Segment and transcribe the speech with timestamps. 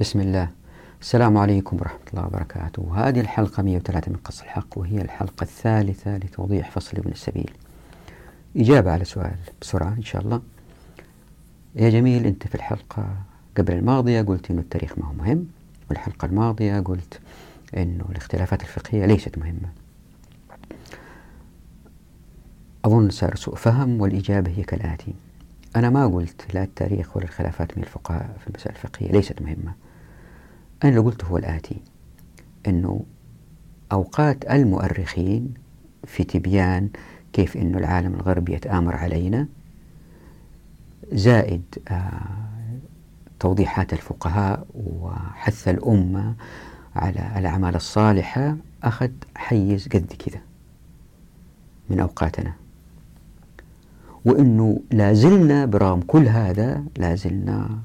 [0.00, 0.48] بسم الله.
[1.00, 2.92] السلام عليكم ورحمة الله وبركاته.
[2.94, 7.50] هذه الحلقة 103 من قص الحق وهي الحلقة الثالثة لتوضيح فصل ابن السبيل.
[8.56, 10.42] إجابة على سؤال بسرعة إن شاء الله.
[11.74, 13.08] يا جميل أنت في الحلقة
[13.56, 15.46] قبل الماضية قلت أنه التاريخ ما هو مهم
[15.90, 17.20] والحلقة الماضية قلت
[17.76, 19.68] أنه الاختلافات الفقهية ليست مهمة.
[22.84, 25.14] أظن صار سوء فهم والإجابة هي كالآتي.
[25.76, 29.85] أنا ما قلت لا التاريخ ولا الخلافات من الفقهاء في المسائل الفقهية ليست مهمة.
[30.84, 31.76] أنا اللي قلته هو الآتي
[32.66, 33.04] أنه
[33.92, 35.54] أوقات المؤرخين
[36.04, 36.88] في تبيان
[37.32, 39.48] كيف أنه العالم الغربي يتآمر علينا
[41.12, 42.46] زائد آه
[43.40, 46.34] توضيحات الفقهاء وحث الأمة
[46.96, 50.40] على الأعمال الصالحة أخذ حيز قد كذا
[51.90, 52.52] من أوقاتنا.
[54.24, 57.78] وأنه لازلنا برغم كل هذا لازلنا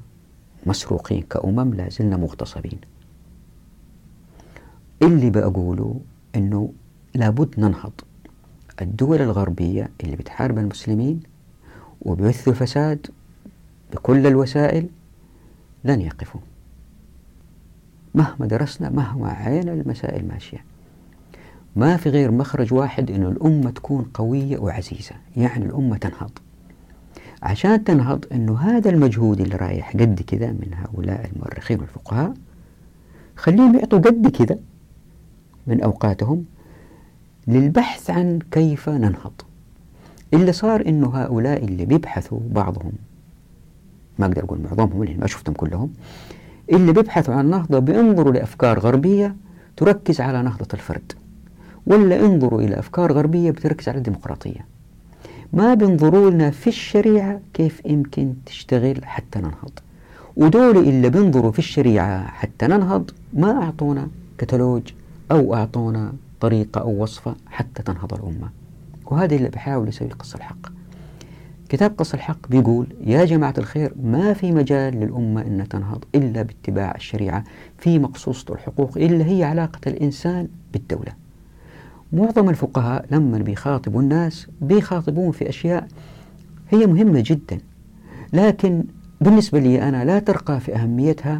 [0.66, 2.78] مسروقين كأمم لازلنا مغتصبين.
[5.02, 6.00] اللي بقوله
[6.36, 6.72] أنه
[7.14, 7.92] لابد ننهض.
[8.82, 11.20] الدول الغربية اللي بتحارب المسلمين
[12.02, 13.06] وبيثوا الفساد
[13.92, 14.88] بكل الوسائل
[15.84, 16.40] لن يقفوا.
[18.14, 20.64] مهما درسنا مهما عينا المسائل ماشية.
[21.76, 26.30] ما في غير مخرج واحد أن الأمة تكون قوية وعزيزة يعني الأمة تنهض.
[27.42, 32.34] عشان تنهض أنه هذا المجهود اللي رايح قد كذا من هؤلاء المؤرخين والفقهاء
[33.36, 34.58] خليهم يعطوا قد كذا
[35.66, 36.44] من أوقاتهم
[37.46, 39.32] للبحث عن كيف ننهض.
[40.34, 42.92] اللي صار أنه هؤلاء اللي بيبحثوا بعضهم
[44.18, 45.92] ما أقدر أقول معظمهم لأن ما شفتهم كلهم
[46.72, 49.36] اللي بيبحثوا عن نهضة بينظروا لأفكار غربية
[49.76, 51.12] تركز على نهضة الفرد
[51.86, 54.66] ولا انظروا إلى أفكار غربية بتركز على الديمقراطية.
[55.52, 59.78] ما بينظروا لنا في الشريعة كيف يمكن تشتغل حتى ننهض.
[60.36, 64.82] ودول اللي بينظروا في الشريعة حتى ننهض ما أعطونا كتالوج
[65.30, 68.50] أو أعطونا طريقة أو وصفة حتى تنهض الأمة.
[69.06, 70.72] وهذا اللي بحاول يسوي قص الحق.
[71.68, 76.94] كتاب قص الحق بيقول يا جماعة الخير ما في مجال للأمة أن تنهض إلا باتباع
[76.94, 77.44] الشريعة
[77.78, 81.21] في مقصوصة الحقوق إلا هي علاقة الإنسان بالدولة.
[82.12, 85.88] معظم الفقهاء لما بيخاطبوا الناس بيخاطبون في أشياء
[86.70, 87.58] هي مهمة جدا.
[88.32, 88.84] لكن
[89.20, 91.38] بالنسبة لي أنا لا ترقى في أهميتها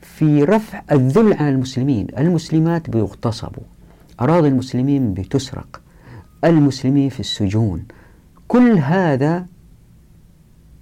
[0.00, 2.06] في رفع الذل عن المسلمين.
[2.18, 3.62] المسلمات بيغتصبوا
[4.20, 5.80] أراضي المسلمين بتسرق
[6.44, 7.84] المسلمين في السجون.
[8.48, 9.46] كل هذا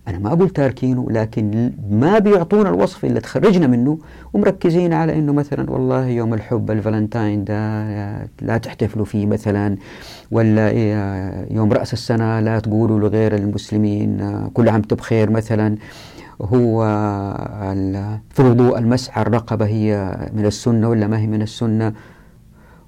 [0.09, 3.99] أنا ما أقول تاركينه لكن ما بيعطونا الوصف اللي تخرجنا منه
[4.33, 7.85] ومركزين على أنه مثلا والله يوم الحب الفالنتاين ده
[8.43, 9.77] لا تحتفلوا فيه مثلا
[10.31, 10.71] ولا
[11.51, 15.77] يوم رأس السنة لا تقولوا لغير المسلمين كل عام بخير مثلا.
[16.43, 16.85] هو
[18.31, 21.93] في الوضوء المسح الرقبة هي من السنة ولا ما هي من السنة؟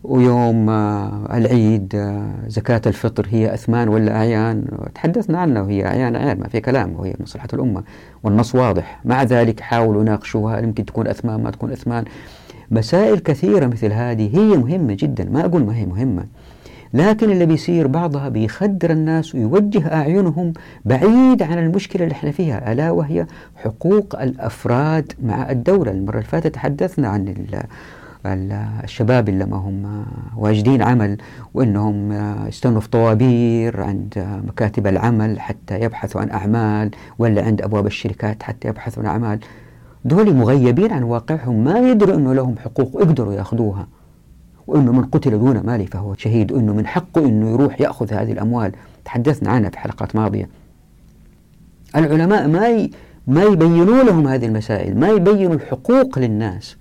[0.08, 0.70] ويوم
[1.32, 2.12] العيد
[2.46, 7.14] زكاة الفطر هي أثمان ولا أعيان؟ تحدثنا عنها وهي أعيان أعيان ما في كلام وهي
[7.20, 7.82] مصلحة الأمة
[8.22, 9.00] والنص واضح.
[9.04, 12.04] مع ذلك حاولوا ناقشوها يمكن تكون أثمان ما تكون أثمان.
[12.70, 16.24] مسائل كثيرة مثل هذه هي مهمة جدا ما أقول ما هي مهمة
[16.94, 20.52] لكن اللي بيصير بعضها بيخدر الناس ويوجه أعينهم
[20.84, 25.90] بعيد عن المشكلة اللي إحنا فيها ألا وهي حقوق الأفراد مع الدولة.
[25.90, 27.24] المرة اللي فاتت تحدثنا عن
[28.34, 30.04] الشباب اللي ما هم
[30.36, 31.18] واجدين عمل
[31.54, 32.12] وإنهم
[32.48, 38.68] يستنوا في طوابير عند مكاتب العمل حتى يبحثوا عن أعمال ولا عند أبواب الشركات حتى
[38.68, 39.38] يبحثوا عن أعمال.
[40.04, 43.88] دول مغيبين عن واقعهم ما يدروا إنه لهم حقوق يقدروا ياخذوها.
[44.66, 48.72] وإنه من قتل دون مال فهو شهيد وإنه من حقه إنه يروح يأخذ هذه الأموال.
[49.04, 50.48] تحدثنا عنها في حلقات ماضية.
[51.96, 52.90] العلماء ما ي...
[53.26, 56.76] ما يبينوا لهم هذه المسائل ما يبينوا الحقوق للناس.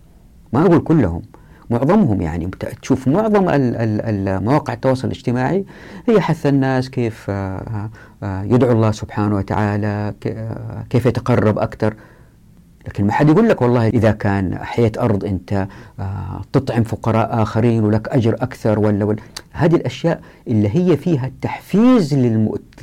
[0.53, 1.21] ما أقول كلهم.
[1.69, 2.51] معظمهم يعني.
[2.81, 3.43] تشوف معظم
[4.43, 5.65] مواقع التواصل الاجتماعي
[6.09, 7.29] هي حث الناس كيف
[8.23, 10.13] يدعو الله سبحانه وتعالى
[10.89, 11.93] كيف يتقرب أكثر.
[12.87, 15.67] لكن ما حد يقول لك والله إذا كان أحييت أرض أنت
[16.53, 19.17] تطعم فقراء آخرين ولك أجر أكثر ولا, ولا.
[19.51, 22.13] هذه الأشياء اللي هي فيها التحفيز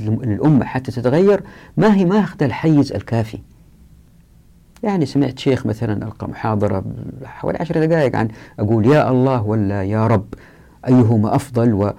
[0.01, 1.43] للأمة حتى تتغير
[1.77, 3.39] ما هي ما أخذ الحيز الكافي.
[4.83, 6.85] يعني سمعت شيخ مثلا ألقى محاضرة
[7.25, 10.27] حوالي عشر دقائق عن أقول يا الله ولا يا رب
[10.89, 11.93] أيهما أفضل؟ و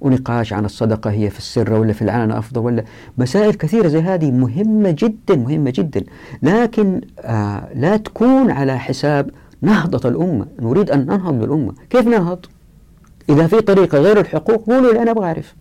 [0.00, 2.84] ونقاش عن الصدقة هي في السر ولا في العلن أفضل ولا؟
[3.18, 6.04] مسائل كثيرة زي هذه مهمة جدا مهمة جدا.
[6.42, 9.30] لكن آه لا تكون على حساب
[9.62, 10.46] نهضة الأمة.
[10.60, 12.46] نريد أن ننهض بالأمة كيف ننهض
[13.28, 15.54] إذا في طريقة غير الحقوق قولوا لي أنا أبغى أعرف.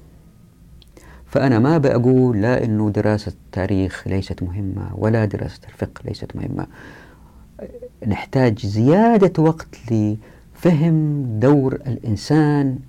[1.28, 6.68] فأنا ما بقول لا أنه دراسة التاريخ ليست مهمة ولا دراسة الفقه ليست مهمة.
[8.08, 12.80] نحتاج زيادة وقت لفهم دور الإنسان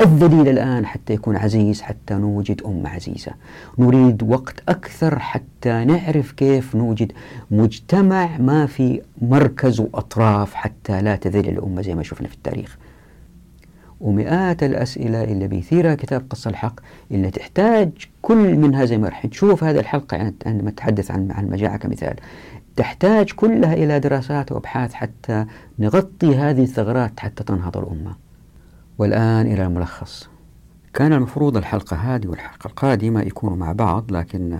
[0.00, 3.32] الذليل الآن حتى يكون عزيز حتى نوجد أمة عزيزة.
[3.78, 7.12] نريد وقت أكثر حتى نعرف كيف نوجد
[7.50, 12.78] مجتمع ما في مركز وأطراف حتى لا تذل الأمة زي ما شفنا في التاريخ.
[14.04, 16.80] ومئات الأسئلة اللي بيثيرها كتاب قص الحق
[17.10, 17.90] اللي تحتاج
[18.22, 22.16] كل منها زي ما رح نشوف هذه الحلقة عندما نتحدث عن المجاعة كمثال.
[22.76, 25.46] تحتاج كلها إلى دراسات وأبحاث حتى
[25.78, 28.16] نغطي هذه الثغرات حتى تنهض الأمة.
[28.98, 30.28] والآن إلى الملخص.
[30.94, 34.58] كان المفروض الحلقة هذه والحلقة القادمة يكونوا مع بعض لكن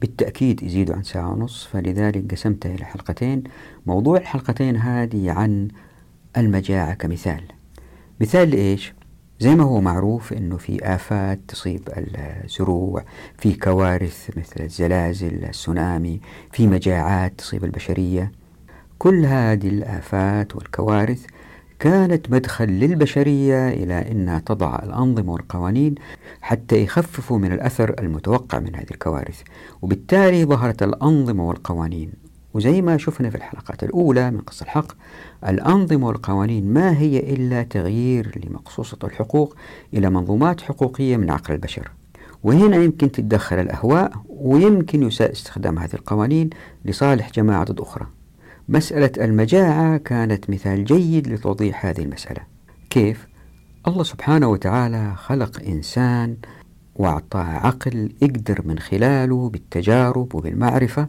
[0.00, 3.44] بالتأكيد يزيدوا عن ساعة ونص فلذلك قسمتها إلى حلقتين.
[3.86, 5.68] موضوع الحلقتين هذه عن
[6.36, 7.55] المجاعة كمثال.
[8.20, 8.94] مثال لإيش؟
[9.40, 13.04] زي ما هو معروف أنه في آفات تصيب الزروع
[13.38, 16.20] في كوارث مثل الزلازل السونامي
[16.52, 18.32] في مجاعات تصيب البشرية.
[18.98, 21.26] كل هذه الآفات والكوارث
[21.78, 25.94] كانت مدخل للبشرية إلى أنها تضع الأنظمة والقوانين
[26.40, 29.42] حتى يخففوا من الأثر المتوقع من هذه الكوارث.
[29.82, 32.25] وبالتالي ظهرت الأنظمة والقوانين.
[32.56, 34.92] وزي ما شفنا في الحلقات الأولى من قصة الحق
[35.48, 39.56] الأنظمة والقوانين ما هي إلا تغيير لمقصوصة الحقوق
[39.94, 41.90] إلى منظومات حقوقية من عقل البشر.
[42.42, 46.50] وهنا يمكن تتدخل الأهواء ويمكن يساء استخدام هذه القوانين
[46.84, 48.06] لصالح جماعة ضد أخرى.
[48.68, 52.40] مسألة المجاعة كانت مثال جيد لتوضيح هذه المسألة.
[52.90, 53.26] كيف؟
[53.88, 56.36] الله سبحانه وتعالى خلق إنسان
[56.94, 61.08] وأعطاه عقل يقدر من خلاله بالتجارب وبالمعرفة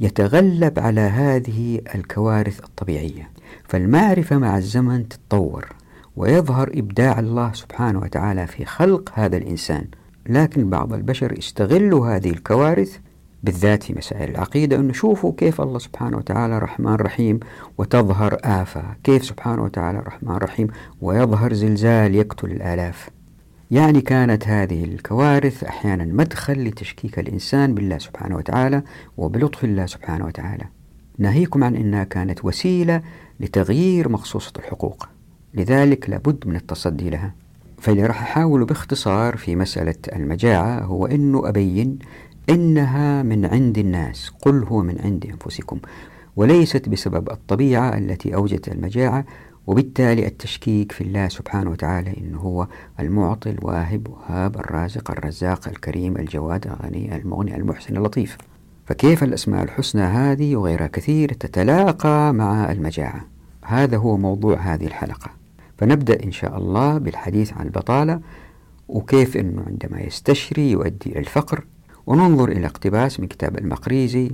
[0.00, 3.30] يتغلب على هذه الكوارث الطبيعية.
[3.68, 5.68] فالمعرفة مع الزمن تتطور
[6.16, 9.86] ويظهر إبداع الله سبحانه وتعالى في خلق هذا الإنسان.
[10.28, 12.98] لكن بعض البشر استغلوا هذه الكوارث
[13.42, 17.40] بالذات في مسائل العقيدة أنه شوفوا كيف الله سبحانه وتعالى رحمن رحيم
[17.78, 20.66] وتظهر آفة كيف سبحانه وتعالى رحمن رحيم
[21.00, 23.08] ويظهر زلزال يقتل الآلاف.
[23.70, 28.82] يعني كانت هذه الكوارث أحيانا مدخل لتشكيك الإنسان بالله سبحانه وتعالى
[29.16, 30.64] وبلطف الله سبحانه وتعالى.
[31.18, 33.02] ناهيكم عن أنها كانت وسيلة
[33.40, 35.08] لتغيير مخصوصة الحقوق.
[35.54, 37.34] لذلك لابد من التصدي لها.
[37.78, 41.98] فاللي راح أحاول باختصار في مسألة المجاعة هو أنه أبين
[42.48, 44.30] إنها من عند الناس.
[44.42, 45.78] قل هو من عند أنفسكم.
[46.36, 49.24] وليست بسبب الطبيعة التي أوجدت المجاعة
[49.70, 52.66] وبالتالي التشكيك في الله سبحانه وتعالى إنه هو
[53.00, 58.38] المعطي الواهب وهاب الرازق الرزاق الكريم الجواد الغني المغني المحسن اللطيف.
[58.86, 63.24] فكيف الأسماء الحسنى هذه وغيرها كثير تتلاقى مع المجاعة؟
[63.64, 65.30] هذا هو موضوع هذه الحلقة.
[65.78, 68.20] فنبدأ إن شاء الله بالحديث عن البطالة
[68.88, 71.64] وكيف أنه عندما يستشري يؤدي إلى الفقر.
[72.06, 74.30] وننظر إلى اقتباس من كتاب المقريزي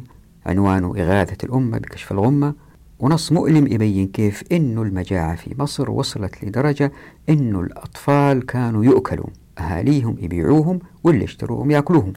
[0.46, 2.65] عنوانه إغاثة الأمة بكشف الغمة.
[2.98, 6.92] ونص مؤلم يبين كيف أن المجاعة في مصر وصلت لدرجة
[7.28, 9.26] أن الأطفال كانوا يؤكلوا
[9.58, 12.12] أهاليهم يبيعوهم واللي اشتروهم يأكلوهم.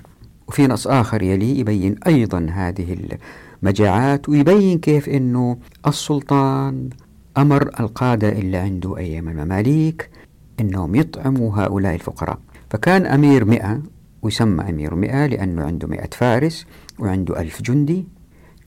[0.48, 2.98] وفي نص آخر يلي يبين أيضا هذه
[3.64, 6.90] المجاعات ويبين كيف أنه السلطان
[7.38, 10.10] أمر القادة اللي عنده أيام المماليك
[10.60, 12.40] أنهم يطعموا هؤلاء الفقراء.
[12.70, 13.81] فكان أمير مئة
[14.22, 16.66] ويسمى أمير مئة لأنه عنده مئة فارس
[17.00, 18.08] وعنده ألف جندي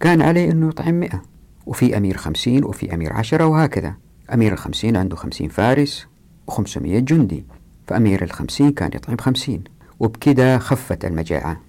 [0.00, 1.31] كان عليه أنه يطعم مئة.
[1.66, 3.94] وفي أمير خمسين وفي أمير عشرة وهكذا.
[4.34, 6.06] أمير الخمسين عنده خمسين فارس
[6.46, 7.44] وخمسمية جندي
[7.86, 9.64] فأمير الخمسين كان يطعم خمسين.
[10.00, 11.60] وبكذا خفت المجاعة.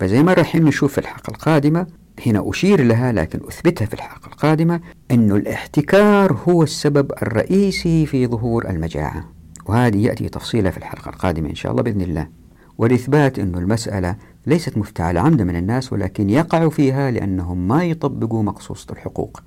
[0.00, 1.86] فزي ما راح نشوف في الحلقة القادمة
[2.26, 4.80] هنا أشير لها لكن أثبتها في الحلقة القادمة
[5.10, 9.24] أن الاحتكار هو السبب الرئيسي في ظهور المجاعة.
[9.66, 12.28] وهذه يأتي تفصيلها في الحلقة القادمة إن شاء الله بإذن الله.
[12.78, 14.16] والإثبات أن المسألة
[14.46, 19.42] ليست مفتعلة عمدا من الناس ولكن يقعوا فيها لأنهم ما يطبقوا مقصوصة الحقوق.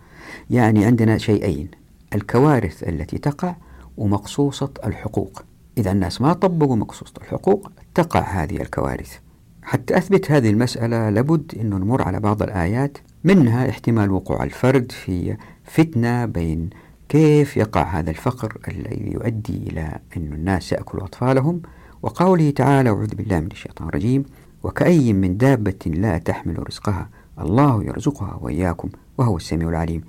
[0.50, 1.68] يعني عندنا شيئين
[2.16, 3.56] الكوارث التي تقع
[3.98, 5.44] ومقصوصة الحقوق.
[5.78, 9.18] إذا الناس ما طبقوا مقصوصة الحقوق تقع هذه الكوارث.
[9.62, 15.38] حتى أثبت هذه المسألة لابد أن نمر على بعض الآيات منها احتمال وقوع الفرد في
[15.64, 16.70] فتنة بين
[17.10, 21.62] كيف يقع هذا الفقر الذي يؤدي إلى أن الناس يأكلوا أطفالهم.
[22.02, 24.26] وقوله تعالى أعوذ بالله من الشيطان الرجيم
[24.64, 30.02] وكأي من دابة لا تحمل رزقها الله يرزقها وإياكم وهو السميع العليم.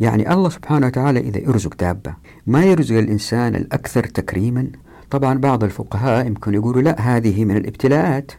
[0.00, 2.14] يعني الله سبحانه وتعالى إذا يرزق دابة
[2.46, 4.68] ما يرزق الإنسان الأكثر تكريما؟
[5.10, 8.32] طبعا بعض الفقهاء يمكن يقولوا لا هذه من الابتلاءات.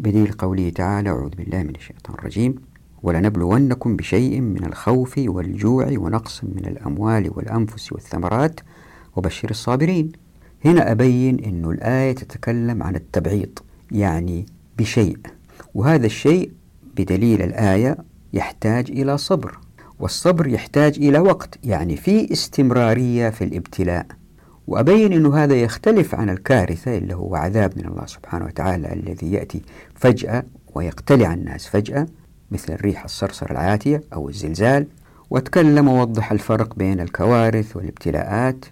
[0.00, 2.54] بدليل قوله تعالى أعوذ بالله من الشيطان الرجيم
[3.02, 8.60] ولنبلونكم بشيء من الخوف والجوع ونقص من الأموال والأنفس والثمرات
[9.16, 10.12] وبشر الصابرين.
[10.64, 13.58] هنا أبين أن الآية تتكلم عن التبعيض
[13.90, 14.46] يعني
[14.78, 15.18] بشيء
[15.74, 16.50] وهذا الشيء
[16.96, 17.96] بدليل الآية
[18.32, 19.58] يحتاج إلى صبر
[19.98, 24.06] والصبر يحتاج إلى وقت يعني في استمرارية في الابتلاء.
[24.66, 29.62] وأبين أن هذا يختلف عن الكارثة اللي هو عذاب من الله سبحانه وتعالى الذي يأتي
[29.94, 32.06] فجأة ويقتلع الناس فجأة
[32.50, 34.86] مثل الريح الصرصر العاتية أو الزلزال
[35.30, 38.64] وتكلم ووضح الفرق بين الكوارث والابتلاءات.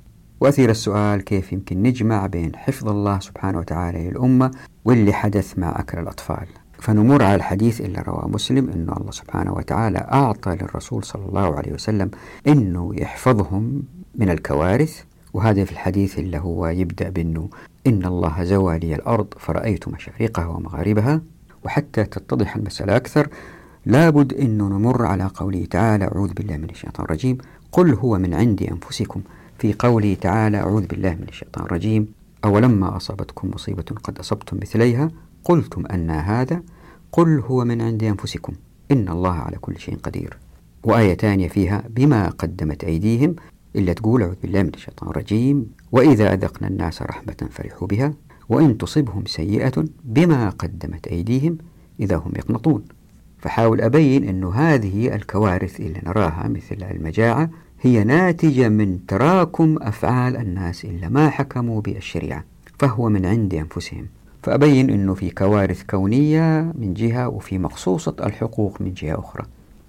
[0.44, 4.50] وأثير السؤال كيف يمكن نجمع بين حفظ الله سبحانه وتعالى للأمة
[4.84, 6.46] واللي حدث مع أكل الأطفال؟
[6.78, 11.72] فنمر على الحديث اللي رواه مسلم أن الله سبحانه وتعالى أعطى للرسول صلى الله عليه
[11.72, 12.10] وسلم
[12.46, 13.82] أنه يحفظهم
[14.14, 15.02] من الكوارث
[15.34, 17.48] وهذا في الحديث اللي هو يبدأ بأنه
[17.86, 21.22] إن الله زوى لي الأرض فرأيت مشارقها ومغاربها
[21.64, 23.28] وحتى تتضح المسألة أكثر
[23.86, 27.38] لابد أنه نمر على قوله تعالى أعوذ بالله من الشيطان الرجيم
[27.72, 29.20] قل هو من عند أنفسكم
[29.58, 32.08] في قوله تعالى أعوذ بالله من الشيطان الرجيم
[32.44, 35.10] أولما أصابتكم مصيبة قد أصبتم مثليها؟
[35.44, 36.62] قلتم أن هذا
[37.12, 38.52] قل هو من عند أنفسكم
[38.90, 40.38] إن الله على كل شيء قدير.
[40.84, 43.36] وآية ثانية فيها بما قدمت أيديهم
[43.76, 48.14] إلا تقول أعوذ بالله من الشيطان الرجيم وإذا أذقنا الناس رحمة فرحوا بها
[48.48, 51.58] وإن تصبهم سيئة بما قدمت أيديهم
[52.00, 52.84] إذا هم يقنطون.
[53.38, 57.50] فحاول أبين أن هذه الكوارث اللي نراها مثل المجاعة
[57.84, 62.44] هي ناتجة من تراكم أفعال الناس إلا ما حكموا بالشريعة
[62.78, 64.06] فهو من عند أنفسهم.
[64.42, 69.44] فأبين أنه في كوارث كونية من جهة وفي مقصوصة الحقوق من جهة أخرى.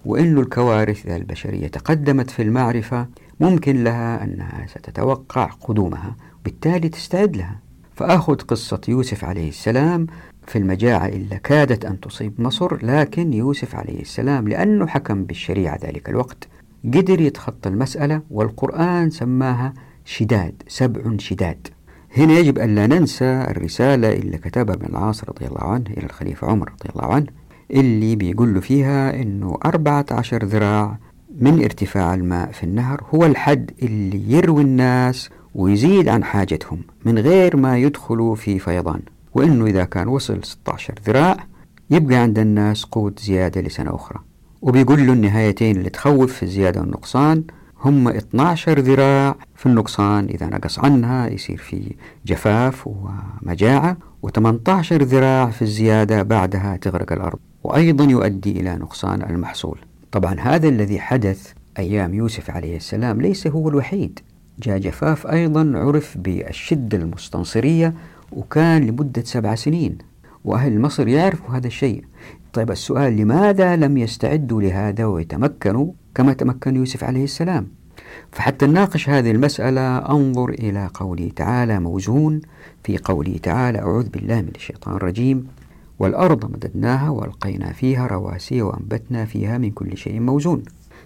[0.05, 3.07] وأن الكوارث إذا البشرية تقدمت في المعرفة
[3.39, 7.59] ممكن لها أنها ستتوقع قدومها بالتالي تستعد لها.
[7.95, 10.07] فأخذ قصة يوسف عليه السلام
[10.47, 16.09] في المجاعة إلا كادت أن تصيب مصر لكن يوسف عليه السلام لأنه حكم بالشريعة ذلك
[16.09, 16.47] الوقت.
[16.93, 19.73] قدر يتخطى المسألة والقرآن سماها
[20.05, 21.67] شداد سبع شداد.
[22.17, 26.47] هنا يجب أن لا ننسى الرسالة اللي كتبها ابن العاص رضي الله عنه إلى الخليفة
[26.47, 27.25] عمر رضي الله عنه
[27.71, 30.97] اللي بيقول له فيها أنه أربعة عشر ذراع
[31.41, 37.57] من ارتفاع الماء في النهر هو الحد اللي يروي الناس ويزيد عن حاجتهم من غير
[37.57, 39.01] ما يدخلوا في فيضان.
[39.33, 41.37] وأنه إذا كان وصل 16 ذراع
[41.89, 44.19] يبقى عند الناس قوت زيادة لسنة أخرى.
[44.65, 47.43] وبيقول له النهايتين اللي تخوف في الزيادة والنقصان
[47.81, 50.25] هم 12 ذراع في النقصان.
[50.25, 51.95] إذا نقص عنها يصير في
[52.25, 59.77] جفاف ومجاعة و18 ذراع في الزيادة بعدها تغرق الأرض وأيضا يؤدي إلى نقصان المحصول.
[60.11, 64.19] طبعا هذا الذي حدث أيام يوسف عليه السلام ليس هو الوحيد.
[64.59, 67.93] جاء جفاف أيضا عرف بالشدة المستنصرية
[68.31, 69.97] وكان لمدة سبع سنين
[70.45, 72.03] وأهل مصر يعرفوا هذا الشيء.
[72.55, 77.67] طيب السؤال لماذا لم يستعدوا لهذا ويتمكنوا كما تمكن يوسف عليه السلام؟
[78.31, 82.41] فحتى نناقش هذه المسألة أنظر إلى قوله تعالى موزون
[82.83, 85.47] في قوله تعالى أعوذ بالله من الشيطان الرجيم
[85.99, 90.63] والأرض مددناها وألقينا فيها رواسي وأنبتنا فيها من كل شيء موزون.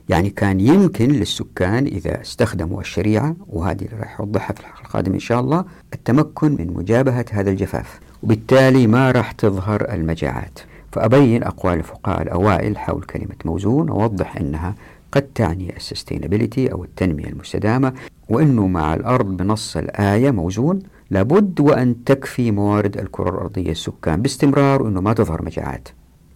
[0.09, 5.19] يعني كان يمكن للسكان إذا استخدموا الشريعة وهذه اللي راح أوضحها في الحلقة القادمة إن
[5.19, 7.99] شاء الله التمكن من مجابهة هذا الجفاف.
[8.23, 10.59] وبالتالي ما راح تظهر المجاعات.
[10.91, 14.75] فأبين أقوال الفقهاء الأوائل حول كلمة موزون وأوضح أنها
[15.11, 17.93] قد تعني ال sustainability أو التنمية المستدامة
[18.29, 20.79] وأنه مع الأرض بنص الآية موزون
[21.09, 25.87] لابد وأن تكفي موارد الكرة الأرضية السكان باستمرار وأنه ما تظهر مجاعات.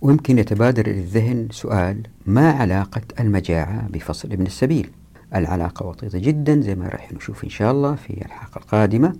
[0.01, 4.89] ويمكن يتبادر إلى الذهن سؤال ما علاقة المجاعة بفصل ابن السبيل؟
[5.35, 9.13] العلاقة وطيدة جدا زي ما راح نشوف إن شاء الله في الحلقة القادمة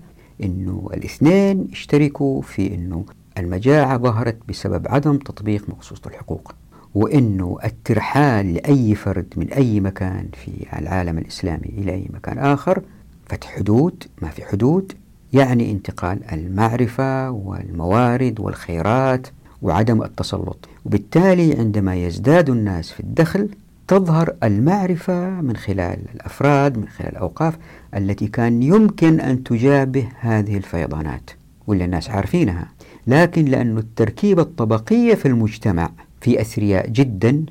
[0.43, 3.05] أنه الاثنين اشتركوا في أنه
[3.37, 6.53] المجاعة ظهرت بسبب عدم تطبيق مقصوصة الحقوق
[6.95, 12.81] وأنه الترحال لأي فرد من أي مكان في العالم الإسلامي إلى أي مكان آخر
[13.25, 14.93] فتح حدود ما في حدود
[15.33, 19.27] يعني انتقال المعرفة والموارد والخيرات
[19.61, 20.69] وعدم التسلط.
[20.85, 23.49] وبالتالي عندما يزداد الناس في الدخل
[23.87, 27.57] تظهر المعرفة من خلال الأفراد من خلال الأوقاف
[27.95, 31.29] التي كان يمكن أن تجابه هذه الفيضانات.
[31.67, 32.67] واللي الناس عارفينها؟
[33.07, 35.89] لكن لأن التركيبة الطبقية في المجتمع
[36.21, 37.45] في أثرياء جدا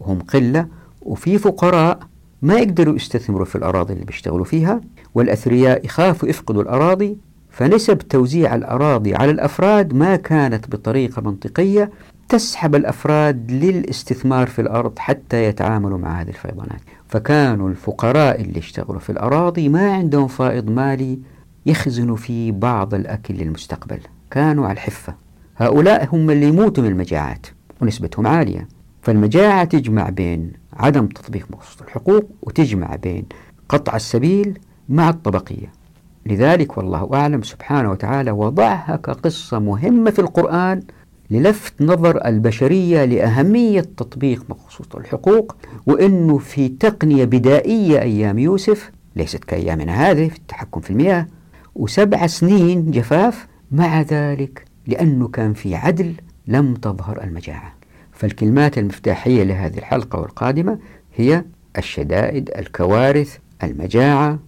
[0.00, 0.66] وهم قلة
[1.02, 1.98] وفي فقراء
[2.42, 4.80] ما يقدروا يستثمروا في الأراضي اللي بيشتغلوا فيها
[5.14, 7.16] والأثرياء يخافوا يفقدوا الأراضي
[7.50, 11.90] فنسب توزيع الأراضي على الأفراد ما كانت بطريقة منطقية
[12.28, 16.80] تسحب الأفراد للاستثمار في الأرض حتى يتعاملوا مع هذه الفيضانات.
[17.08, 21.18] فكانوا الفقراء اللي اشتغلوا في الأراضي ما عندهم فائض مالي
[21.66, 24.00] يخزنوا فيه بعض الأكل للمستقبل.
[24.30, 25.14] كانوا على الحفة.
[25.56, 27.46] هؤلاء هم اللي يموتوا من المجاعات
[27.80, 28.68] ونسبتهم عالية.
[29.02, 33.24] فالمجاعة تجمع بين عدم تطبيق مقصود الحقوق وتجمع بين
[33.68, 34.58] قطع السبيل
[34.88, 35.72] مع الطبقية.
[36.26, 40.82] لذلك والله أعلم سبحانه وتعالى وضعها كقصة مهمة في القرآن
[41.30, 45.56] للفت نظر البشرية لأهمية تطبيق مخصوص الحقوق
[45.86, 51.26] وأنه في تقنية بدائية أيام يوسف ليست كأيامنا هذه في التحكم في المياه
[51.74, 56.14] وسبع سنين جفاف مع ذلك لأنه كان في عدل
[56.46, 57.74] لم تظهر المجاعة.
[58.12, 60.78] فالكلمات المفتاحية لهذه الحلقة والقادمة
[61.14, 61.44] هي
[61.78, 64.38] الشدائد الكوارث المجاعة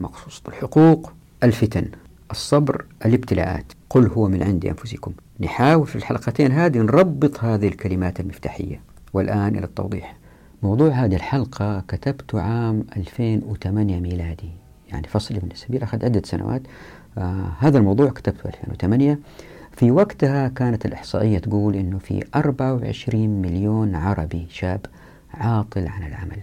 [0.00, 1.12] مقصوصة الحقوق
[1.42, 1.86] الفتن
[2.30, 3.72] الصبر الابتلاءات.
[3.90, 5.12] قل هو من عند أنفسكم.
[5.40, 8.80] نحاول في الحلقتين هذه نربط هذه الكلمات المفتاحية.
[9.12, 10.16] والآن إلى التوضيح.
[10.62, 14.50] موضوع هذه الحلقة كتبته عام 2008 ميلادي.
[14.88, 16.62] يعني فصل ابن السبيل أخذ عدة سنوات.
[17.18, 19.18] آه هذا الموضوع كتبته 2008
[19.72, 24.80] في وقتها كانت الإحصائية تقول أنه في 24 مليون عربي شاب
[25.34, 26.38] عاطل عن العمل.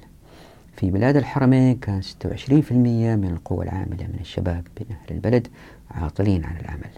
[0.76, 5.48] في بلاد الحرمين كان 26% من القوى العاملة من الشباب من أهل البلد
[5.92, 6.90] عاطلين عن العمل.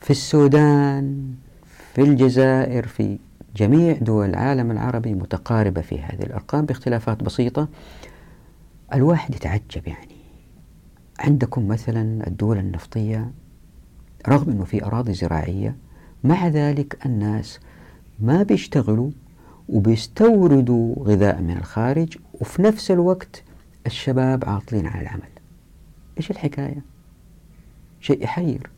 [0.00, 1.34] في السودان
[1.94, 3.18] في الجزائر في
[3.56, 7.68] جميع دول العالم العربي متقاربة في هذه الأرقام باختلافات بسيطة.
[8.94, 10.09] الواحد يتعجب يعني.
[11.20, 13.30] عندكم مثلا الدول النفطية
[14.28, 15.76] رغم أنه في أراضي زراعية
[16.24, 17.60] مع ذلك الناس
[18.20, 19.10] ما بيشتغلوا
[19.68, 23.42] وبيستوردوا غذاء من الخارج وفي نفس الوقت
[23.86, 25.28] الشباب عاطلين عن العمل.
[26.18, 26.82] إيش الحكاية؟
[28.00, 28.70] شيء يحير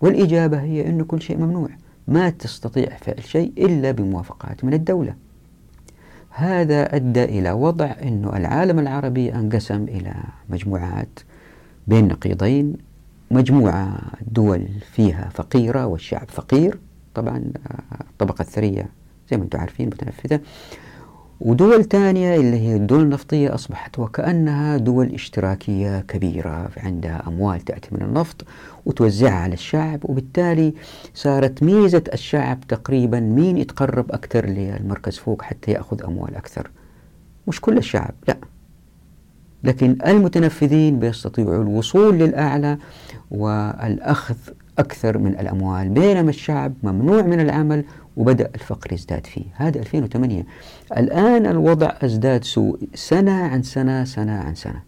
[0.00, 1.68] والإجابة هي أنه كل شيء ممنوع.
[2.08, 5.14] ما تستطيع فعل شيء إلا بموافقات من الدولة.
[6.30, 10.14] هذا أدى إلى وضع أنه العالم العربي أنقسم إلى
[10.48, 11.18] مجموعات.
[11.86, 12.74] بين نقيضين.
[13.30, 13.98] مجموعة
[14.32, 16.78] دول فيها فقيرة والشعب فقير.
[17.14, 17.44] طبعا
[18.00, 18.88] الطبقة الثرية
[19.30, 20.40] زي ما أنتم عارفين متنفذة.
[21.40, 28.02] ودول ثانية اللي هي الدول النفطية أصبحت وكأنها دول اشتراكية كبيرة عندها أموال تأتي من
[28.02, 28.44] النفط
[28.86, 30.74] وتوزعها على الشعب وبالتالي
[31.14, 36.70] صارت ميزة الشعب تقريبا مين يتقرب أكثر للمركز فوق حتى يأخذ أموال أكثر؟
[37.48, 38.36] مش كل الشعب لا.
[39.64, 42.78] لكن المتنفذين بيستطيعوا الوصول للأعلى
[43.30, 44.36] والأخذ
[44.78, 45.88] أكثر من الأموال.
[45.88, 47.84] بينما الشعب ممنوع من العمل
[48.16, 49.44] وبدأ الفقر يزداد فيه.
[49.54, 50.44] هذا 2008
[50.96, 54.82] الآن الوضع أزداد سوء سنة عن سنة سنة عن سنة.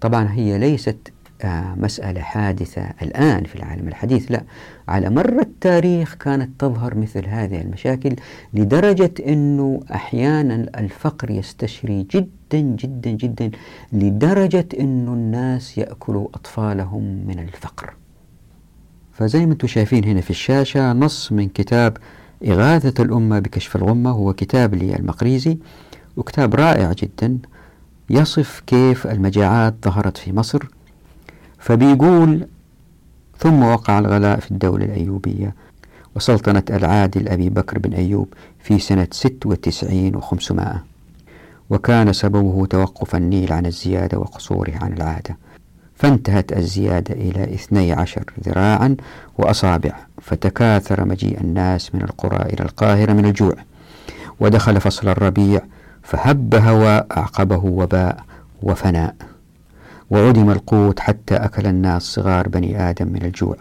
[0.00, 4.42] طبعا هي ليست آه، مسألة حادثة الآن في العالم الحديث لا.
[4.88, 8.16] على مر التاريخ كانت تظهر مثل هذه المشاكل
[8.54, 13.50] لدرجة أنه أحيانا الفقر يستشري جدا جدا جدا
[13.92, 17.94] لدرجة أنه الناس يأكلوا أطفالهم من الفقر.
[19.12, 21.96] فزي ما أنتم شايفين هنا في الشاشة نص من كتاب
[22.46, 25.58] إغاثة الأمة بكشف الغمة هو كتاب للمقريزي
[26.16, 27.38] وكتاب رائع جدا
[28.10, 30.66] يصف كيف المجاعات ظهرت في مصر.
[31.58, 32.48] فبيقول
[33.38, 35.54] ثم وقع الغلاء في الدولة الأيوبية
[36.16, 40.84] وسلطنة العادل أبي بكر بن أيوب في سنة ست وتسعين وخمسمائة.
[41.70, 45.36] وكان سببه توقف النيل عن الزيادة وقصوره عن العادة.
[45.94, 48.96] فانتهت الزيادة إلى اثني عشر ذراعا
[49.38, 53.54] وأصابع فتكاثر مجيء الناس من القرى إلى القاهرة من الجوع.
[54.40, 55.60] ودخل فصل الربيع
[56.02, 58.24] فهب هواء أعقبه وباء
[58.62, 59.14] وفناء.
[60.10, 63.56] وعدم القوت حتى أكل الناس صغار بني آدم من الجوع.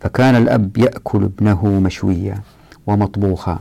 [0.00, 2.38] فكان الأب يأكل ابنه مشويا
[2.86, 3.58] ومطبوخا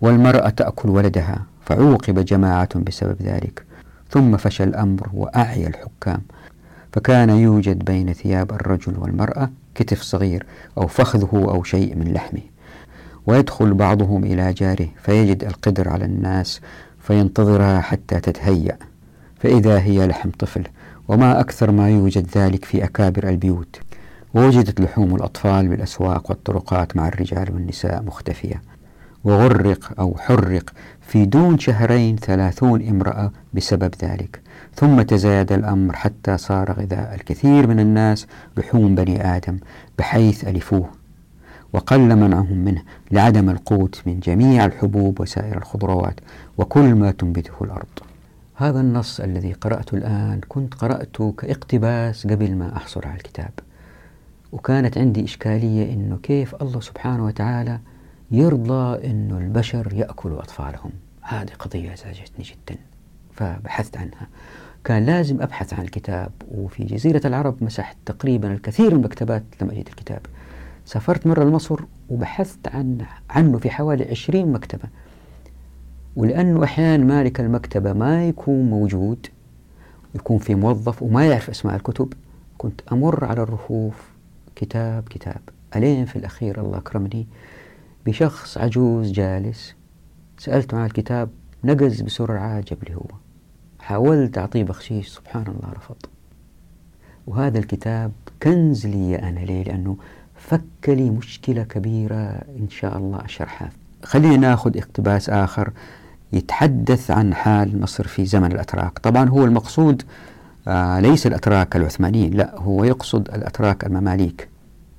[0.00, 1.42] والمرأة تأكل ولدها.
[1.66, 3.64] فعوقب جماعة بسبب ذلك.
[4.10, 6.20] ثم فشى الأمر وأعيا الحكام.
[6.92, 10.46] فكان يوجد بين ثياب الرجل والمرأة كتف صغير
[10.78, 12.42] أو فخذه أو شيء من لحمه.
[13.26, 16.60] ويدخل بعضهم إلى جاره فيجد القدر على الناس
[17.00, 18.78] فينتظرها حتى تتهيأ.
[19.40, 20.62] فإذا هي لحم طفل
[21.08, 23.80] وما أكثر ما يوجد ذلك في أكابر البيوت.
[24.34, 28.62] ووجدت لحوم الأطفال بالأسواق والطرقات مع الرجال والنساء مختفية.
[29.24, 30.70] وغرق أو حرق
[31.06, 34.40] في دون شهرين ثلاثون امرأة بسبب ذلك.
[34.74, 39.58] ثم تزايد الأمر حتى صار غذاء الكثير من الناس لحوم بني آدم
[39.98, 40.88] بحيث ألفوه.
[41.72, 46.20] وقل منعهم منه لعدم القوت من جميع الحبوب وسائر الخضروات
[46.58, 47.86] وكل ما تنبته الأرض.
[48.54, 53.50] هذا النص الذي قرأته الآن كنت قرأته كاقتباس قبل ما أحصل على الكتاب.
[54.52, 57.78] وكانت عندي إشكالية أنه كيف الله سبحانه وتعالى
[58.30, 60.90] يرضى أنه البشر يأكلوا أطفالهم.
[61.22, 62.80] هذه قضية أزعجتني جدا
[63.32, 64.28] فبحثت عنها.
[64.84, 69.88] كان لازم أبحث عن الكتاب وفي جزيرة العرب مسحت تقريبا الكثير من المكتبات لم أجد
[69.88, 70.20] الكتاب.
[70.84, 72.98] سافرت مرة لمصر وبحثت عن
[73.30, 74.88] عنه في حوالي عشرين مكتبة.
[76.16, 79.26] ولأنه أحيانا مالك المكتبة ما يكون موجود
[80.14, 82.12] يكون في موظف وما يعرف أسماء الكتب
[82.58, 84.10] كنت أمر على الرفوف
[84.56, 85.40] كتاب كتاب.
[85.76, 87.26] ألين في الأخير الله أكرمني.
[88.06, 89.74] بشخص عجوز جالس.
[90.38, 91.28] سألته عن الكتاب
[91.64, 93.06] نقز بسرعة جاب لي هو.
[93.80, 95.96] حاولت أعطيه بخشيش سبحان الله رفض.
[97.26, 99.40] وهذا الكتاب كنز لي أنا.
[99.40, 99.96] ليه؟ لأنه
[100.34, 102.14] فك لي مشكلة كبيرة
[102.58, 103.70] إن شاء الله أشرحها.
[104.02, 105.72] خلينا ناخذ اقتباس آخر
[106.32, 108.98] يتحدث عن حال مصر في زمن الأتراك.
[108.98, 110.02] طبعا هو المقصود
[110.68, 114.48] آه ليس الأتراك العثمانيين لا هو يقصد الأتراك المماليك.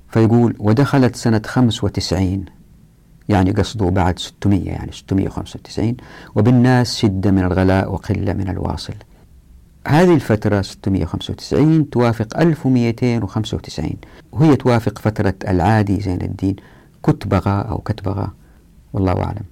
[0.08, 2.44] فيقول ودخلت سنة 95
[3.28, 5.96] يعني قصده بعد 600 يعني 695
[6.34, 8.94] وبالناس شدة من الغلاء وقلة من الواصل.
[9.88, 13.90] هذه الفترة 695 توافق 1295
[14.32, 16.56] وهي توافق فترة العادي زين الدين
[17.02, 18.28] كتبغى أو كتبغى
[18.92, 19.44] والله أعلم.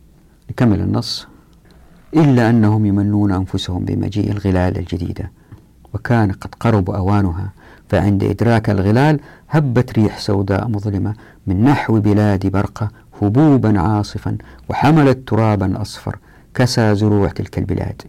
[0.50, 1.26] نكمل النص.
[2.14, 5.30] إلا أنهم يمنون أنفسهم بمجيء الغلال الجديدة.
[5.94, 7.52] وكان قد قرب أوانها
[7.88, 11.14] فعند إدراك الغلال هبت ريح سوداء مظلمة
[11.46, 12.88] من نحو بلاد برقة
[13.22, 14.36] هبوبا عاصفا
[14.68, 16.18] وحملت ترابا أصفر
[16.54, 18.02] كسى زروع تلك البلاد.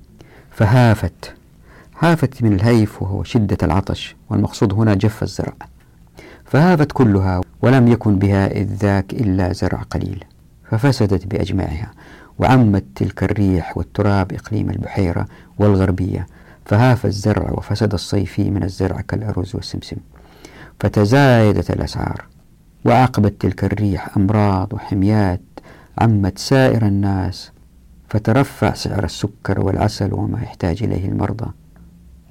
[0.52, 1.34] فهافت
[2.00, 5.54] هافت من الهيف وهو شدة العطش والمقصود هنا جف الزرع.
[6.46, 10.24] فهافت كلها ولم يكن بها إذ ذاك إلا زرع قليل
[10.70, 11.92] ففسدت بأجمعها
[12.40, 15.26] وعمت تلك الريح والتراب إقليم البحيرة
[15.60, 16.28] والغربية.
[16.66, 19.98] فهاف الزرع وفسد الصيفي من الزرع كالأرز والسمسم
[20.80, 22.26] فتزايدت الأسعار.
[22.86, 25.42] وعقبت تلك الريح أمراض وحميات
[25.98, 27.52] عمت سائر الناس
[28.10, 31.52] فترفع سعر السكر والعسل وما يحتاج إليه المرضى.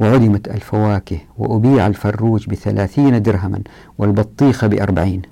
[0.01, 3.61] وعدمت الفواكه وأبيع الفروج بثلاثين درهما
[3.99, 5.23] والبطيخ بأربعين.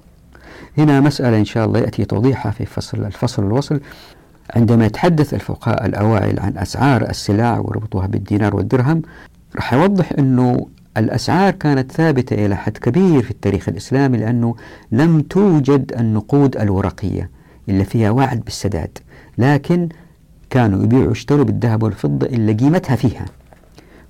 [0.79, 3.81] هنا مسألة إن شاء الله يأتي توضيحها في فصل الفصل الوصل.
[4.57, 9.03] عندما يتحدث الفقهاء الأوائل عن أسعار السلع وربطها بالدينار والدرهم
[9.57, 14.55] راح يوضح أنه الأسعار كانت ثابتة إلى حد كبير في التاريخ الإسلامي لأنه
[14.93, 17.31] لم توجد النقود الورقية
[17.69, 18.99] اللي فيها وعد بالسداد
[19.39, 19.89] لكن
[20.51, 23.25] كانوا يبيعوا ويشتروا بالذهب والفضة اللي قيمتها فيها.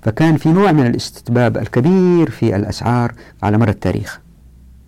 [0.01, 4.21] فكان في نوع من الاستتباب الكبير في الأسعار على مر التاريخ.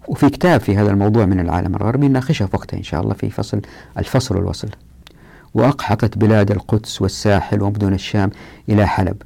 [0.07, 3.29] وفي كتاب في هذا الموضوع من العالم الغربي نناقشها في وقتها إن شاء الله في
[3.29, 3.61] فصل
[3.97, 4.69] الفصل والوصل.
[5.53, 8.29] وأقحطت بلاد القدس والساحل ومدن الشام
[8.69, 9.21] إلى حلب.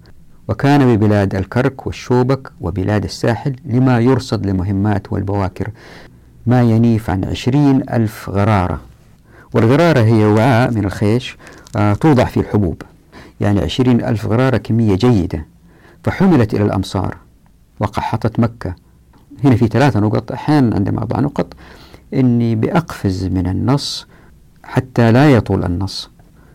[0.47, 5.69] وكان ببلاد الكرك والشوبك وبلاد الساحل لما يرصد لمهمات والبواكر
[6.45, 8.81] ما ينيف عن عشرين ألف غرارة.
[9.53, 11.37] والغرارة هي وعاء من الخيش
[11.75, 12.81] آه توضع فيه الحبوب.
[13.41, 15.45] يعني عشرين ألف غرارة كمية جيدة.
[16.03, 17.17] فحملت إلى الأمصار
[17.79, 18.75] وقحطت مكة.
[19.43, 21.53] هنا في ثلاثة نقط أحيانا عندما أضع نقط
[22.13, 24.07] إني بأقفز من النص
[24.63, 26.09] حتى لا يطول النص.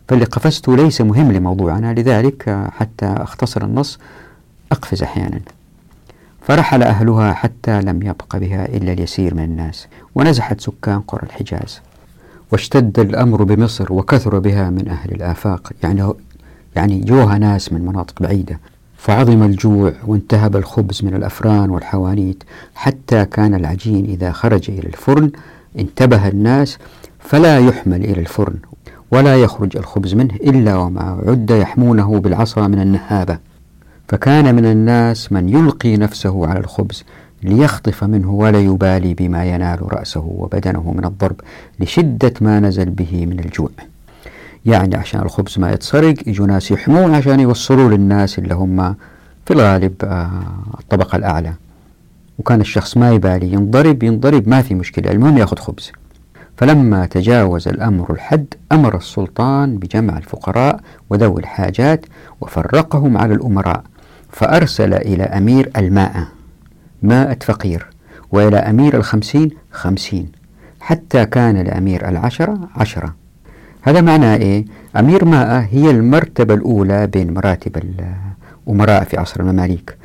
[0.09, 3.99] فاللي قفزته ليس مهم لموضوعنا لذلك حتى أختصر النص
[4.73, 5.41] أقفز أحيانا.
[6.43, 11.81] فرحل أهلها حتى لم يبق بها إلا اليسير من الناس ونزحت سكان قرى الحجاز.
[12.53, 16.13] واشتد الأمر بمصر وكثر بها من أهل الآفاق يعني
[16.77, 18.61] يعني جوها ناس من مناطق بعيدة.
[18.97, 25.31] فعظم الجوع وانتهب الخبز من الأفران والحوانيت حتى كان العجين إذا خرج إلى الفرن
[25.79, 26.79] انتبه الناس
[27.21, 28.57] فلا يحمل إلى الفرن
[29.11, 33.39] ولا يخرج الخبز منه إلا وما عد يحمونه بالعصا من النهابة.
[34.09, 37.05] فكان من الناس من يلقي نفسه على الخبز
[37.43, 41.41] ليخطف منه ولا يبالي بما ينال رأسه وبدنه من الضرب
[41.81, 43.71] لشدة ما نزل به من الجوع.
[44.67, 48.95] يعني عشان الخبز ما يتسرق يجوا ناس يحموه عشان يوصلوا للناس اللي هم
[49.47, 50.31] في الغالب آه،
[50.81, 51.53] الطبقة الأعلى.
[52.39, 55.11] وكان الشخص ما يبالي ينضرب ينضرب ما في مشكلة.
[55.11, 55.93] المهم يأخذ خبز.
[56.57, 62.07] فلما تجاوز الأمر الحد أمر السلطان بجمع الفقراء وذوي الحاجات
[62.41, 63.83] وفرقهم على الأمراء
[64.31, 66.25] فأرسل إلى أمير الماء.
[67.03, 67.87] ماء فقير
[68.33, 70.29] وإلى أمير الخمسين خمسين
[70.81, 73.15] حتى كان لأمير العشرة عشرة.
[73.83, 74.65] هذا معناه إيه؟
[74.97, 77.77] أمير ماء هي المرتبة الأولى بين مراتب
[78.67, 79.97] الأمراء في عصر المماليك.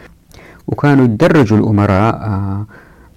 [0.67, 2.65] وكانوا يدرجوا الأمراء آه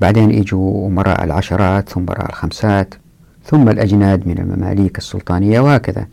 [0.00, 2.94] بعدين يجوا أمراء العشرات ثم أمراء الخمسات.
[3.46, 6.06] ثم الأجناد من المماليك السلطانية وهكذا.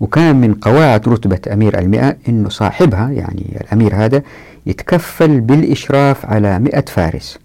[0.00, 4.22] وكان من قواعد رتبة أمير المئة أنه صاحبها يعني الأمير هذا
[4.66, 7.38] يتكفل بالإشراف على مئة فارس.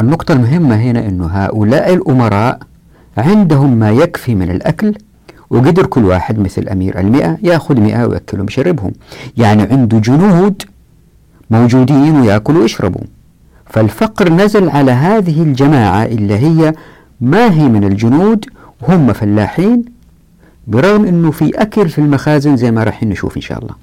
[0.00, 2.58] النقطة المهمة هنا أنه هؤلاء الأمراء
[3.16, 4.94] عندهم ما يكفي من الأكل
[5.50, 8.92] وقدر كل واحد مثل أمير المئة يأخذ مئة ويأكلهم ويشربهم
[9.36, 10.62] يعني عنده جنود
[11.50, 13.02] موجودين ويأكلوا ويشربوا.
[13.66, 16.74] فالفقر نزل على هذه الجماعة اللي هي
[17.22, 18.44] ما هي من الجنود
[18.80, 19.84] وهم فلاحين؟
[20.66, 23.74] برغم أنه في أكل في المخازن زي ما راح نشوف إن شاء الله.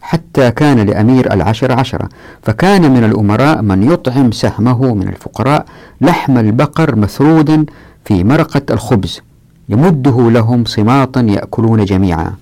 [0.00, 2.08] حتى كان لأمير العشر عشرة
[2.42, 5.66] فكان من الأمراء من يطعم سهمه من الفقراء
[6.00, 7.66] لحم البقر مثرودا
[8.04, 9.20] في مرقة الخبز
[9.68, 12.34] يمده لهم صماطا يأكلون جميعا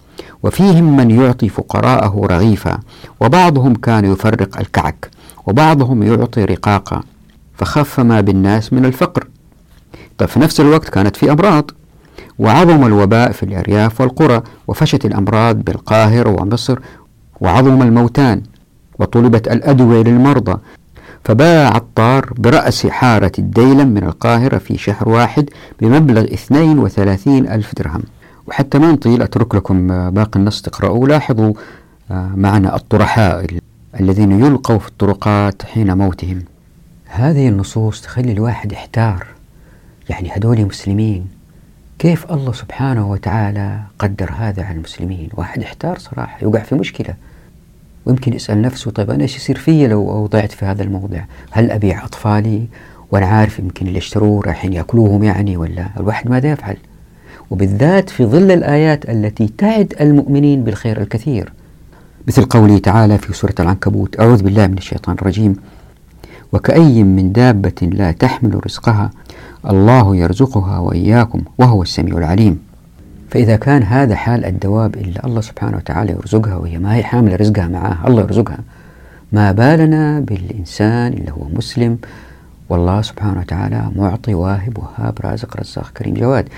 [0.43, 2.79] وفيهم من يعطي فقراءه رغيفا
[3.21, 5.11] وبعضهم كان يفرق الكعك
[5.47, 7.03] وبعضهم يعطي رقاقا
[7.57, 9.27] فخف ما بالناس من الفقر.
[10.27, 11.71] في نفس الوقت كانت في أمراض.
[12.39, 16.79] وعظم الوباء في الأرياف والقرى وفشت الأمراض بالقاهرة ومصر
[17.41, 18.43] وعظم الموتان
[18.99, 20.61] وطلبت الأدوية للمرضى.
[21.25, 28.03] فباع عطار برأس حارة الديلم من القاهرة في شهر واحد بمبلغ 32 ألف درهم.
[28.47, 31.53] وحتى ما نطيل أترك لكم باقي النص تقرأوا لاحظوا
[32.11, 33.47] آه، معنى الطرحاء
[34.01, 36.43] الذين يلقوا في الطرقات حين موتهم.
[37.07, 39.27] هذه النصوص تخلي الواحد يحتار.
[40.11, 41.27] يعني هذول مسلمين.
[41.99, 47.15] كيف الله سبحانه وتعالى قدر هذا على المسلمين؟ واحد يحتار صراحة يوقع في مشكلة.
[48.07, 51.21] ويمكن يسأل نفسه طيب أنا إيش يصير فيا لو وضعت في هذا الموضع
[51.51, 52.67] هل أبيع أطفالي؟
[53.11, 56.77] وأنا عارف يمكن اللي اشتروه رايحين يأكلوهم يعني ولا؟ الواحد ماذا يفعل؟
[57.51, 61.53] وبالذات في ظل الآيات التي تعد المؤمنين بالخير الكثير.
[62.29, 65.57] مثل قوله تعالى في سورة العنكبوت أعوذ بالله من الشيطان الرجيم.
[66.53, 69.11] وكأي من دابة لا تحمل رزقها
[69.67, 72.59] الله يرزقها وإياكم وهو السميع العليم.
[73.31, 77.69] فإذا كان هذا حال الدواب إلا الله سبحانه وتعالى يرزقها وهي ما هي حاملة رزقها
[77.69, 78.59] معاه الله يرزقها.
[79.33, 81.99] ما بالنا بالإنسان اللي هو مسلم
[82.69, 86.49] والله سبحانه وتعالى معطي واهب وهاب رازق رزاق كريم جواد.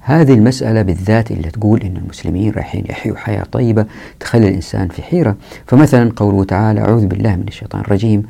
[0.00, 3.86] هذه المسألة بالذات اللي تقول إن المسلمين رايحين يحيوا حياة طيبة
[4.20, 5.36] تخلي الإنسان في حيرة.
[5.66, 8.22] فمثلا قوله تعالى أعوذ بالله من الشيطان الرجيم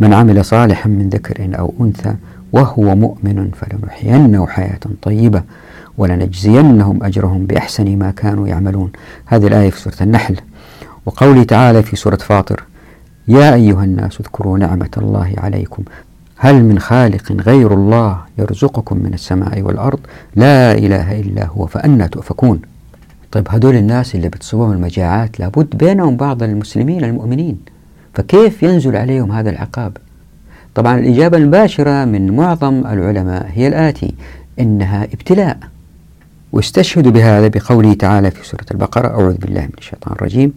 [0.00, 2.14] من عمل صالحا من ذكر أو أنثى
[2.54, 5.42] وهو مؤمن فلنحيينه حياة طيبة
[5.98, 8.92] ولنجزينهم أجرهم بأحسن ما كانوا يعملون.
[9.26, 10.36] هذه الآية في سورة النحل.
[11.06, 12.64] وقوله تعالى في سورة فاطر
[13.28, 15.82] يا أيها الناس اذكروا نعمة الله عليكم.
[16.36, 19.98] هل من خالق غير الله يرزقكم من السماء والأرض؟
[20.36, 22.60] لا إله إلا هو فأنا تؤفكون.
[23.32, 27.58] طيب هدول الناس اللي بتصيبهم المجاعات لابد بينهم بعض المسلمين المؤمنين
[28.14, 29.96] فكيف ينزل عليهم هذا العقاب؟
[30.74, 34.14] طبعا الإجابة المباشرة من معظم العلماء هي الآتي
[34.60, 35.58] إنها ابتلاء.
[36.52, 40.52] واستشهدوا بهذا بقوله تعالى في سورة البقرة أعوذ بالله من الشيطان الرجيم.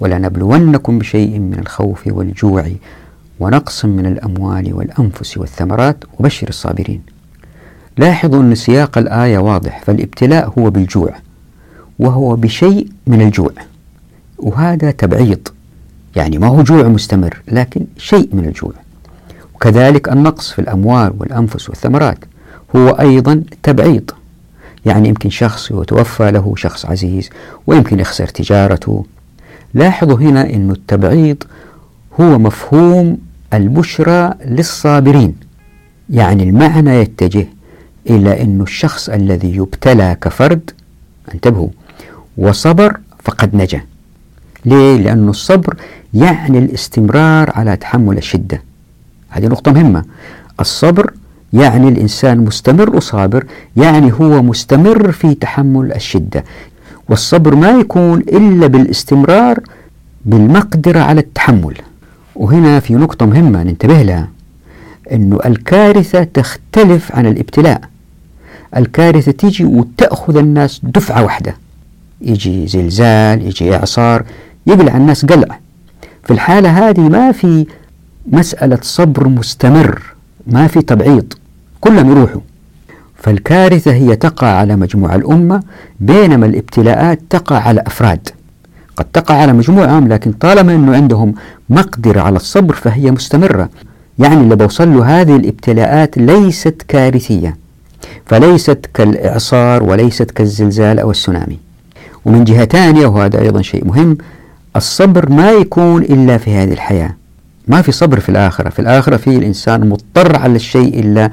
[0.00, 2.66] ولنبلونكم بشيء من الخوف والجوع
[3.40, 7.02] ونقص من الأموال والأنفس والثمرات وبشر الصابرين.
[7.98, 11.14] لاحظوا أن سياق الآية واضح فالابتلاء هو بالجوع
[11.98, 13.52] وهو بشيء من الجوع
[14.38, 15.48] وهذا تبعيض
[16.16, 18.72] يعني ما هو جوع مستمر لكن شيء من الجوع.
[19.60, 22.18] وكذلك النقص في الأموال والأنفس والثمرات
[22.76, 24.10] هو أيضا تبعيض.
[24.86, 27.30] يعني يمكن شخص يتوفى له شخص عزيز
[27.66, 29.04] ويمكن يخسر تجارته.
[29.74, 31.36] لاحظوا هنا أن التبعيض
[32.20, 33.18] هو مفهوم
[33.54, 35.36] البشرى للصابرين.
[36.10, 37.46] يعني المعنى يتجه
[38.10, 40.70] إلى أن الشخص الذي يبتلى كفرد
[41.34, 41.68] انتبهوا
[42.38, 43.80] وصبر فقد نجا.
[44.64, 45.76] ليه؟ لأن الصبر
[46.14, 48.69] يعني الاستمرار على تحمل الشدة.
[49.30, 50.04] هذه نقطة مهمة.
[50.60, 51.12] الصبر
[51.52, 53.44] يعني الإنسان مستمر وصابر
[53.76, 56.44] يعني هو مستمر في تحمل الشدة.
[57.08, 59.60] والصبر ما يكون إلا بالاستمرار
[60.24, 61.74] بالمقدرة على التحمل.
[62.34, 64.28] وهنا في نقطة مهمة ننتبه لها
[65.12, 67.80] أنه الكارثة تختلف عن الابتلاء.
[68.76, 71.54] الكارثة تيجي وتأخذ الناس دفعة واحدة.
[72.20, 74.24] يجي زلزال يجي إعصار
[74.66, 75.58] يقلع الناس قلع.
[76.24, 77.66] في الحالة هذه ما في
[78.26, 80.02] مسألة صبر مستمر
[80.46, 81.32] ما في تبعيض
[81.80, 82.40] كلهم يروحوا.
[83.16, 85.62] فالكارثة هي تقع على مجموع الأمة
[86.00, 88.28] بينما الابتلاءات تقع على أفراد.
[88.96, 91.34] قد تقع على مجموعهم لكن طالما أنه عندهم
[91.68, 93.68] مقدرة على الصبر فهي مستمرة.
[94.18, 97.56] يعني اللي بوصل له هذه الابتلاءات ليست كارثية
[98.26, 101.58] فليست كالإعصار وليست كالزلزال أو السونامي.
[102.24, 104.18] ومن جهة ثانية وهذا أيضا شيء مهم
[104.76, 107.19] الصبر ما يكون إلا في هذه الحياة.
[107.68, 108.70] ما في صبر في الآخرة.
[108.70, 111.30] في الآخرة في الإنسان مضطر على الشيء إلا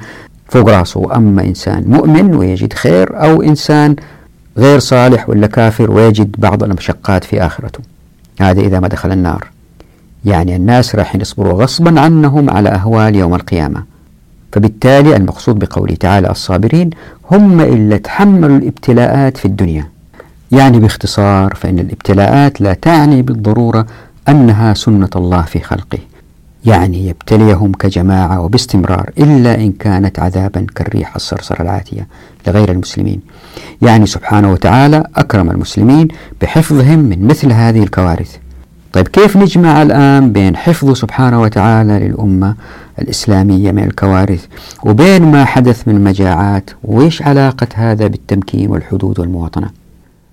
[0.48, 1.16] فوق راسه.
[1.16, 3.96] أما إنسان مؤمن ويجد خير أو إنسان
[4.58, 7.80] غير صالح ولا كافر ويجد بعض المشقات في آخرته.
[8.40, 9.46] هذا إذا ما دخل النار.
[10.24, 13.84] يعني الناس راح يصبروا غصبا عنهم على أهوال يوم القيامة.
[14.52, 16.90] فبالتالي المقصود بقوله تعالى الصابرين
[17.30, 19.88] هم اللي تحملوا الابتلاءات في الدنيا.
[20.52, 23.86] يعني باختصار فإن الابتلاءات لا تعني بالضرورة
[24.28, 25.98] أنها سنة الله في خلقه.
[26.64, 32.06] يعني يبتليهم كجماعة وباستمرار إلا إن كانت عذابا كالريح الصرصر العاتية
[32.46, 33.20] لغير المسلمين.
[33.82, 36.08] يعني سبحانه وتعالى أكرم المسلمين
[36.42, 38.36] بحفظهم من مثل هذه الكوارث.
[38.92, 42.54] طيب كيف نجمع الآن بين حفظه سبحانه وتعالى للأمة
[42.98, 44.46] الإسلامية من الكوارث
[44.84, 49.70] وبين ما حدث من المجاعات وإيش علاقة هذا بالتمكين والحدود والمواطنة؟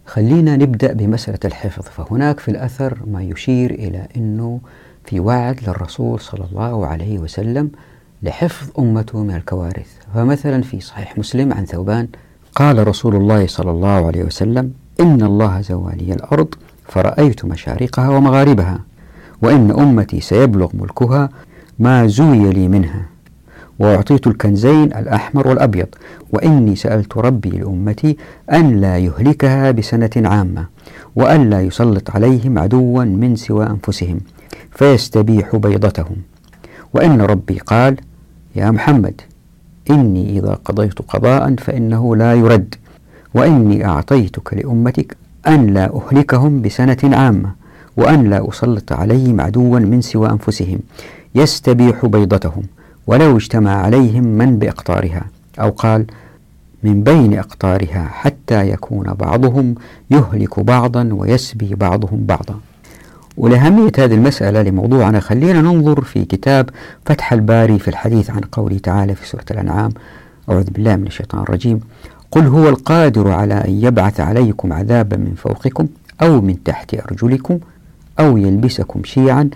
[0.06, 4.60] خلينا نبدأ بمسألة الحفظ فهناك في الأثر ما يشير إلى أنه
[5.06, 7.70] في وعد للرسول صلى الله عليه وسلم
[8.24, 9.88] لحفظ أمته من الكوارث.
[10.16, 12.08] فمثلا في صحيح مسلم عن ثوبان
[12.56, 16.48] قال رسول الله صلى الله عليه وسلم إن الله زوالي الأرض
[16.88, 18.80] فرأيت مشارقها ومغاربها
[19.42, 21.30] وإن أمتي سيبلغ ملكها
[21.80, 23.06] ما زوي لي منها
[23.80, 25.88] وأعطيت الكنزين الأحمر والأبيض
[26.34, 28.18] وإني سألت ربي لأمتي
[28.54, 30.66] أن لا يهلكها بسنة عامة
[31.16, 34.20] وأن لا يسلط عليهم عدوا من سوى أنفسهم.
[34.72, 36.16] فيستبيح بيضتهم.
[36.94, 37.98] وإن ربي قال
[38.56, 39.22] يا محمد
[39.90, 42.76] إني إذا قضيت قضاء فإنه لا يرد.
[43.34, 47.52] وإني أعطيتك لأمتك أن لا أهلكهم بسنة عامة
[47.98, 50.80] وأن لا أسلط عليهم عدوا من سوى أنفسهم.
[51.36, 52.64] يستبيح بيضتهم
[53.08, 55.26] ولو اجتمع عليهم من بإقطارها.
[55.60, 56.06] أو قال
[56.84, 59.76] من بين أقطارها حتى يكون بعضهم
[60.12, 62.60] يهلك بعضا ويسبي بعضهم بعضا.
[63.38, 66.70] ولأهمية هذه المسألة لموضوعنا خلينا ننظر في كتاب
[67.06, 69.92] فتح الباري في الحديث عن قوله تعالى في سورة الأنعام
[70.50, 71.80] أعوذ بالله من الشيطان الرجيم
[72.32, 75.88] قل هو القادر على أن يبعث عليكم عذابا من فوقكم
[76.22, 77.60] أو من تحت أرجلكم
[78.20, 79.50] أو يلبسكم شيعا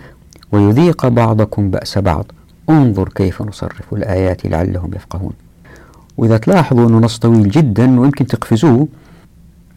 [0.52, 2.26] ويذيق بعضكم بأس بعض.
[2.70, 5.34] انظر كيف نصرف الآيات لعلهم يفقهون.
[6.18, 8.88] وإذا تلاحظوا أنه نص طويل جدا ويمكن تقفزوه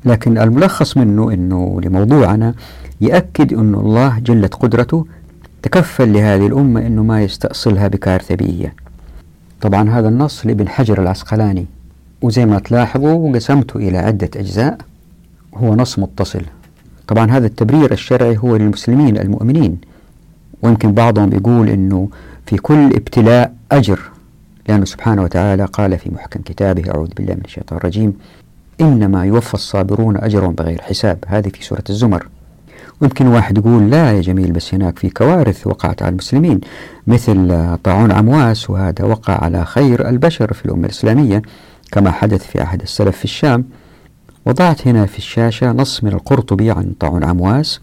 [0.05, 2.55] لكن الملخص منه أنه لموضوعنا
[3.01, 5.07] يأكد أن الله جلت قدرته
[5.63, 8.75] تكفل لهذه الأمة أنه ما يستأصلها بكارثة بيئية
[9.61, 11.67] طبعا هذا النص لابن حجر العسقلاني
[12.23, 14.79] وزي ما تلاحظوا قسمته إلى عدة أجزاء
[15.55, 16.43] هو نص متصل.
[17.09, 19.79] طبعا هذا التبرير الشرعي هو للمسلمين المؤمنين
[20.63, 22.09] ويمكن بعضهم يقول أنه
[22.47, 24.01] في كل ابتلاء أجر
[24.69, 28.15] لأنه سبحانه وتعالى قال في محكم كتابه أعوذ بالله من الشيطان الرجيم
[28.81, 31.19] إنما يوفى الصابرون أجرهم بغير حساب.
[31.27, 32.27] هذه في سورة الزمر.
[33.01, 36.61] ويمكن واحد يقول لا يا جميل بس هناك في كوارث وقعت على المسلمين
[37.07, 41.43] مثل طاعون عمواس وهذا وقع على خير البشر في الأمة الإسلامية
[41.93, 43.65] كما حدث في عهد السلف في الشام.
[44.47, 47.81] وضعت هنا في الشاشة نص من القرطبي عن طاعون عمواس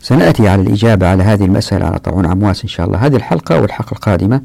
[0.00, 2.98] سنأتي على الإجابة على هذه المسألة على طاعون عمواس إن شاء الله.
[2.98, 4.40] هذه الحلقة والحلقة القادمة.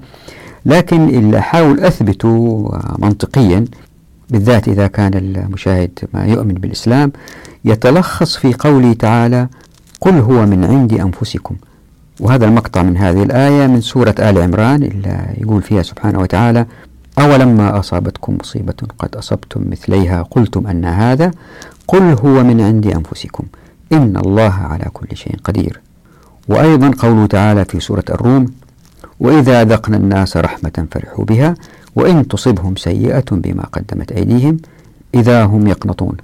[0.65, 2.69] لكن اللي أحاول أثبته
[3.00, 3.65] منطقيا
[4.34, 7.12] بالذات إذا كان المشاهد ما يؤمن بالإسلام
[7.65, 9.48] يتلخص في قوله تعالى
[10.02, 11.56] قل هو من عند أنفسكم.
[12.19, 16.65] وهذا المقطع من هذه الآية من سورة آل عمران اللي يقول فيها سبحانه وتعالى
[17.19, 21.32] أولما أصابتكم مصيبة قد أصبتم مثليها قلتم أن هذا
[21.88, 23.43] قل هو من عند أنفسكم.
[23.91, 25.82] إن الله على كل شيء قدير.
[26.48, 28.46] وأيضا قوله تعالى في سورة الروم
[29.19, 31.56] وإذا ذقنا الناس رحمة فرحوا بها
[31.95, 34.58] وإن تصبهم سيئة بما قدمت أيديهم
[35.15, 36.17] إذا هم يقنطون.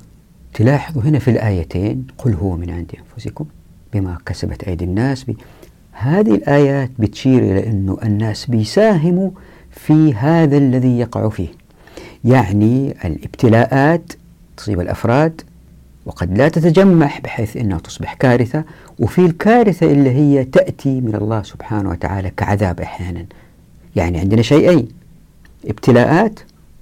[0.53, 3.45] تلاحظوا هنا في الآيتين قل هو من عند أنفسكم
[3.93, 5.23] بما كسبت أيدي الناس.
[5.23, 5.37] بي
[5.91, 9.29] هذه الآيات بتشير إلى أنه الناس بيساهموا
[9.71, 11.47] في هذا الذي يقع فيه.
[12.25, 14.13] يعني الابتلاءات
[14.57, 15.41] تصيب الأفراد
[16.05, 18.63] وقد لا تتجمح بحيث أنها تصبح كارثة
[18.99, 23.25] وفي الكارثة اللي هي تأتي من الله سبحانه وتعالى كعذاب أحيانا.
[23.95, 24.98] يعني عندنا شيئين.
[25.65, 26.39] ابتلاءات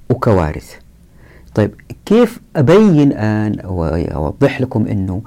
[0.09, 0.75] وكوارث.
[1.55, 1.71] طيب
[2.05, 5.21] كيف أبين الآن وأوضح لكم أنه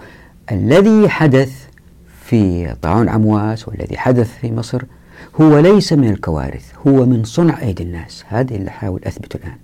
[0.53, 1.67] الذي حدث
[2.25, 4.83] في طاعون عمواس والذي حدث في مصر
[5.41, 8.25] هو ليس من الكوارث هو من صنع أيدي الناس.
[8.29, 9.57] هذا اللي أحاول أثبته الآن.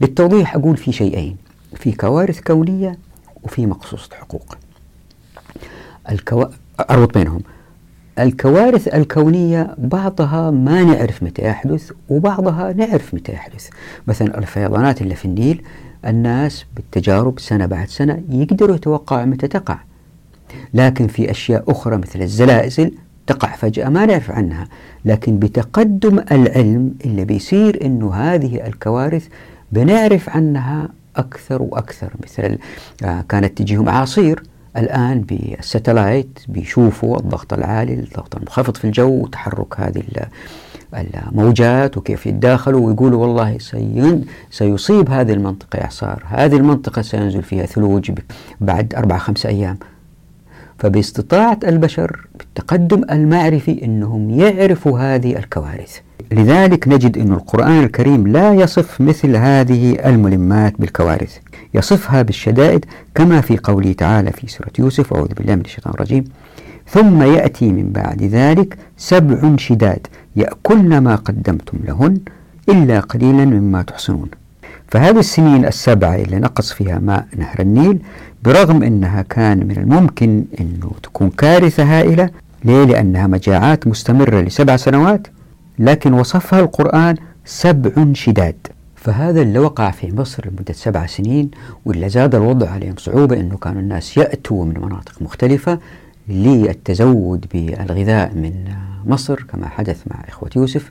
[0.00, 1.36] للتوضيح أقول في شيئين
[1.76, 2.98] في كوارث كونية
[3.42, 4.56] وفي مقصوصة حقوق.
[6.10, 6.46] الكو...
[6.90, 7.40] أربط بينهم.
[8.18, 13.68] الكوارث الكونية بعضها ما نعرف متى يحدث وبعضها نعرف متى يحدث.
[14.06, 15.62] مثلا الفيضانات اللي في النيل
[16.06, 19.78] الناس بالتجارب سنة بعد سنة يقدروا يتوقعوا متى تقع.
[20.74, 22.92] لكن في أشياء أخرى مثل الزلازل
[23.26, 24.68] تقع فجأة ما نعرف عنها.
[25.04, 29.26] لكن بتقدم العلم اللي بيصير أنه هذه الكوارث
[29.72, 32.12] بنعرف عنها أكثر وأكثر.
[32.24, 32.58] مثل
[33.04, 34.42] آه، كانت تجيهم أعاصير
[34.76, 40.02] الآن بالستلايت بيشوفوا الضغط العالي الضغط المنخفض في الجو وتحرك هذه
[40.94, 43.58] الموجات وكيف يتداخلوا ويقولوا والله
[44.50, 46.22] سيصيب هذه المنطقة إعصار.
[46.26, 48.12] هذه المنطقة سينزل فيها ثلوج
[48.60, 49.78] بعد أربع خمسة أيام.
[50.78, 55.98] فباستطاعة البشر بالتقدم المعرفي أنهم يعرفوا هذه الكوارث.
[56.32, 61.38] لذلك نجد أن القرآن الكريم لا يصف مثل هذه الملمات بالكوارث
[61.74, 62.84] يصفها بالشدائد
[63.14, 66.24] كما في قوله تعالى في سورة يوسف أعوذ بالله من الشيطان الرجيم
[66.88, 70.06] ثم يأتي من بعد ذلك سبع شداد
[70.36, 72.18] يأكلن ما قدمتم لهن
[72.68, 74.28] إلا قليلا مما تحصنون
[74.88, 77.98] فهذه السنين السبعة اللي نقص فيها ماء نهر النيل
[78.44, 82.30] برغم أنها كان من الممكن أنه تكون كارثة هائلة
[82.64, 85.26] ليه؟ لأنها مجاعات مستمرة لسبع سنوات
[85.78, 88.56] لكن وصفها القرآن سبع شداد.
[88.96, 91.50] فهذا اللي وقع في مصر لمدة سبع سنين
[91.84, 95.78] واللي زاد الوضع عليهم صعوبة أنه كانوا الناس يأتوا من مناطق مختلفة
[96.28, 98.52] للتزود بالغذاء من
[99.06, 100.90] مصر كما حدث مع إخوة يوسف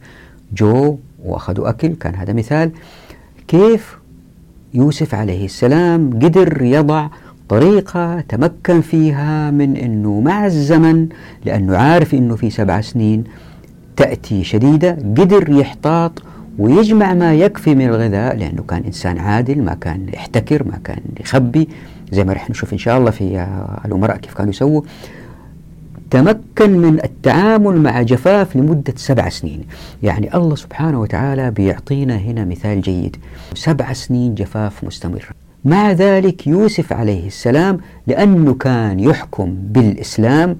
[0.53, 1.88] جو وأخذوا أكل.
[1.95, 2.71] كان هذا مثال.
[3.47, 3.97] كيف
[4.73, 7.07] يوسف عليه السلام قدر يضع
[7.49, 11.09] طريقة تمكن فيها من أنه مع الزمن
[11.45, 13.23] لأنه عارف أنه في سبع سنين
[13.97, 16.23] تأتي شديدة قدر يحتاط
[16.59, 21.69] ويجمع ما يكفي من الغذاء لأنه كان إنسان عادل ما كان يحتكر ما كان يخبي.
[22.11, 23.47] زي ما رح نشوف إن شاء الله في
[23.85, 24.81] الأمراء كيف كانوا يسووا.
[26.11, 29.63] تمكن من التعامل مع جفاف لمدة سبع سنين.
[30.03, 33.17] يعني الله سبحانه وتعالى بيعطينا هنا مثال جيد.
[33.53, 35.29] سبع سنين جفاف مستمر.
[35.65, 37.77] مع ذلك يوسف عليه السلام
[38.07, 40.57] لأنه كان يحكم بالإسلام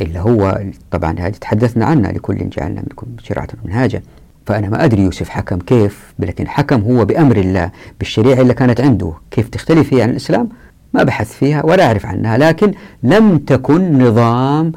[0.00, 4.02] اللي هو طبعا هذه تحدثنا عنها لكل جعلنا منكم شرعة منهاجا
[4.46, 9.12] فأنا ما أدري يوسف حكم كيف لكن حكم هو بأمر الله بالشريعة اللي كانت عنده.
[9.30, 10.48] كيف تختلف هي عن الإسلام؟
[10.94, 12.72] ما بحث فيها ولا أعرف عنها لكن
[13.02, 14.72] لم تكن نظام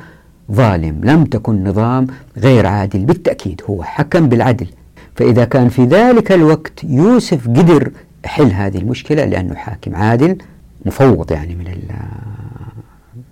[0.51, 2.07] ظالم لم تكن نظام
[2.37, 3.05] غير عادل.
[3.05, 4.67] بالتأكيد هو حكم بالعدل.
[5.15, 7.91] فإذا كان في ذلك الوقت يوسف قدر
[8.25, 10.37] حل هذه المشكلة لأنه حاكم عادل
[10.85, 11.65] مفوض يعني من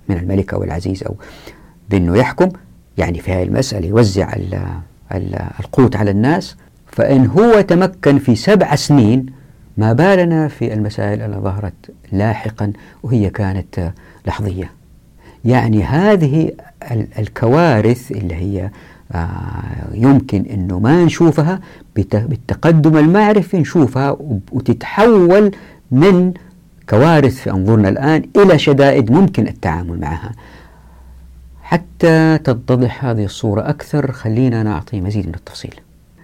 [0.10, 1.16] من الملك أو العزيز أو
[1.90, 2.50] بأنه يحكم
[2.98, 4.34] يعني في هذه المسألة يوزع
[5.60, 6.56] القوت على الناس.
[6.92, 9.26] فإن هو تمكن في سبع سنين
[9.78, 12.74] ما بالنا في المسائل التي ظهرت لاحقا
[13.04, 13.92] وهي كانت
[14.28, 14.72] لحظية.
[15.46, 16.52] يعني هذه
[17.20, 18.70] الكوارث اللي هي
[19.12, 19.28] آه،
[19.94, 21.60] يمكن أنه ما نشوفها
[21.96, 24.18] بالتقدم المعرفي نشوفها
[24.52, 25.52] وتتحول
[25.92, 26.34] من
[26.90, 30.32] كوارث في أنظرنا الآن إلى شدائد ممكن التعامل معها.
[31.70, 35.76] حتى تتضح هذه الصورة أكثر خلينا نعطي مزيد من التفصيل.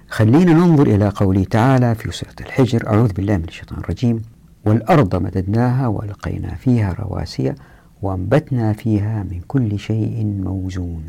[0.10, 4.22] خلينا ننظر إلى قوله تعالى في سورة الحجر أعوذ بالله من الشيطان الرجيم.
[4.66, 7.54] والأرض مددناها وألقينا فيها رواسي
[8.02, 11.04] وأنبتنا فيها من كل شيء موزون.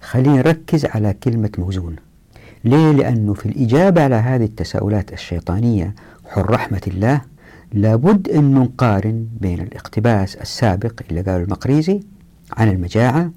[0.00, 1.96] خلينا نركز على كلمة موزون.
[2.64, 5.94] ليه؟ لأنه في الإجابة على هذه التساؤلات الشيطانية
[6.28, 7.20] حر رحمة الله
[7.72, 12.00] لابد أن نقارن بين الاقتباس السابق اللي قاله المقريزي
[12.56, 13.30] عن المجاعة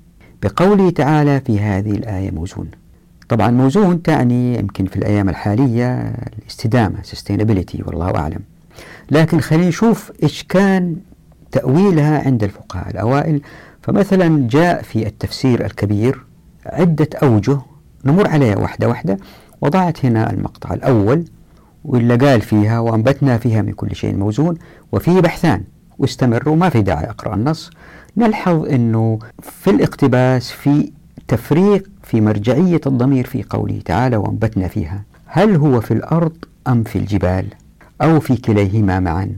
[0.46, 2.68] بقوله تعالى في هذه الآية موزون.
[3.30, 8.40] طبعا موزون تعني يمكن في الأيام الحالية الاستدامة sustainability والله أعلم.
[9.12, 10.96] لكن خلينا نشوف إيش كان
[11.52, 13.42] تأويلها عند الفقهاء الأوائل.
[13.82, 16.24] فمثلا جاء في التفسير الكبير
[16.66, 17.58] عدة أوجه
[18.06, 19.18] نمر عليها واحدة واحدة.
[19.62, 21.26] وضعت هنا المقطع الأول
[21.86, 24.58] واللي قال فيها وأنبتنا فيها من كل شيء موزون.
[24.92, 25.64] وفيه بحثان
[26.00, 27.70] واستمروا ما في داعي أقرأ النص.
[28.18, 30.92] نلحظ أنه في الاقتباس في
[31.28, 35.04] تفريق في مرجعية الضمير في قوله تعالى وأنبتنا فيها.
[35.26, 36.34] هل هو في الأرض
[36.68, 37.46] أم في الجبال
[38.02, 39.30] أو في كليهما معا؟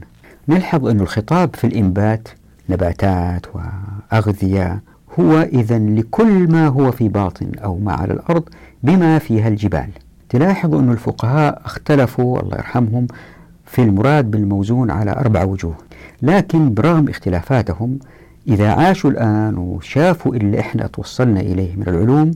[0.48, 2.28] نلحظ أن الخطاب في الإنبات
[2.68, 4.82] نباتات وأغذية
[5.20, 8.42] هو إذا لكل ما هو في باطن أو ما على الأرض
[8.82, 9.88] بما فيها الجبال.
[10.28, 13.06] تلاحظ أن الفقهاء اختلفوا الله يرحمهم
[13.66, 15.74] في المراد بالموزون على أربع وجوه
[16.22, 17.98] لكن برغم اختلافاتهم
[18.48, 22.30] إذا عاشوا الآن وشافوا اللي إحنا توصلنا إليه من العلوم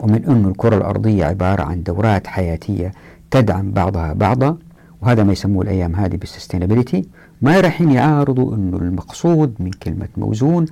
[0.00, 2.92] ومن أن الكرة الأرضية عبارة عن دورات حياتية
[3.30, 4.56] تدعم بعضها بعضا
[5.02, 7.04] وهذا ما يسموه الأيام هذه بالسستينابيلتي
[7.42, 10.66] ما رايحين يعارضوا أنه المقصود من كلمة موزون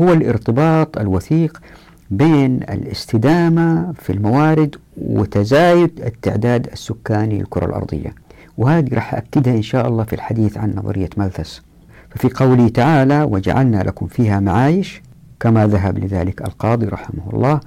[0.00, 1.60] هو الارتباط الوثيق
[2.10, 8.14] بين الاستدامة في الموارد وتزايد التعداد السكاني للكرة الأرضية.
[8.58, 11.62] وهذه راح أكدها إن شاء الله في الحديث عن نظرية مالثس.
[12.10, 15.02] ففي قوله تعالى وجعلنا لكم فيها معايش
[15.40, 17.60] كما ذهب لذلك القاضي رحمه الله.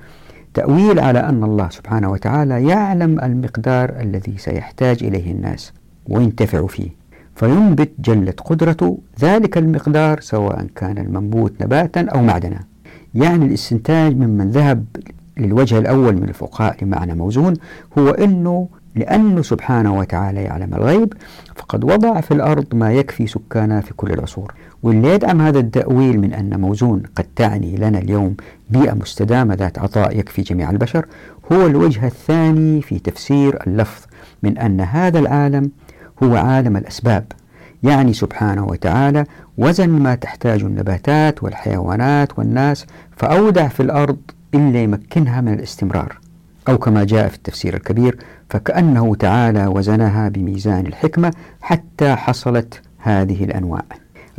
[0.53, 5.73] تأويل على أن الله سبحانه وتعالى يعلم المقدار الذي سيحتاج إليه الناس
[6.09, 6.89] وينتفع فيه
[7.35, 12.59] فينبت جلت قدرته ذلك المقدار سواء كان المنبوت نباتا أو معدنا.
[13.15, 14.85] يعني الاستنتاج ممن ذهب
[15.37, 17.53] للوجه الأول من الفقهاء لمعنى موزون
[17.97, 21.13] هو أنه لأنه سبحانه وتعالى يعلم الغيب
[21.55, 24.53] فقد وضع في الأرض ما يكفي سكانها في كل العصور.
[24.83, 28.35] واللي يدعم هذا التأويل من أن موزون قد تعني لنا اليوم
[28.69, 31.05] بيئة مستدامة ذات عطاء يكفي جميع البشر
[31.51, 34.05] هو الوجه الثاني في تفسير اللفظ
[34.43, 35.71] من أن هذا العالم
[36.23, 37.25] هو عالم الأسباب.
[37.83, 39.25] يعني سبحانه وتعالى
[39.57, 42.85] وزن ما تحتاج النباتات والحيوانات والناس
[43.17, 44.17] فأودع في الأرض
[44.55, 46.22] إلا يمكنها من الاستمرار.
[46.69, 48.17] أو كما جاء في التفسير الكبير
[48.49, 53.83] فكأنه تعالى وزنها بميزان الحكمة حتى حصلت هذه الأنواع.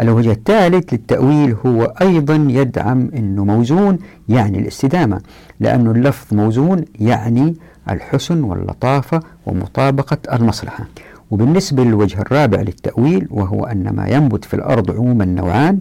[0.01, 3.99] الوجه الثالث للتأويل هو أيضا يدعم أنه موزون
[4.29, 5.21] يعني الاستدامة
[5.61, 7.55] لأن اللفظ موزون يعني
[7.91, 10.85] الحسن واللطافة ومطابقة المصلحة.
[11.31, 15.79] وبالنسبة للوجه الرابع للتأويل وهو أن ما ينبت في الأرض عموما نوعان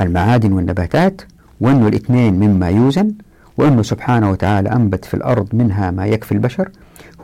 [0.00, 1.22] المعادن والنباتات
[1.60, 3.12] وأنه الاثنين مما يوزن
[3.56, 6.68] وأنه سبحانه وتعالى أنبت في الأرض منها ما يكفي البشر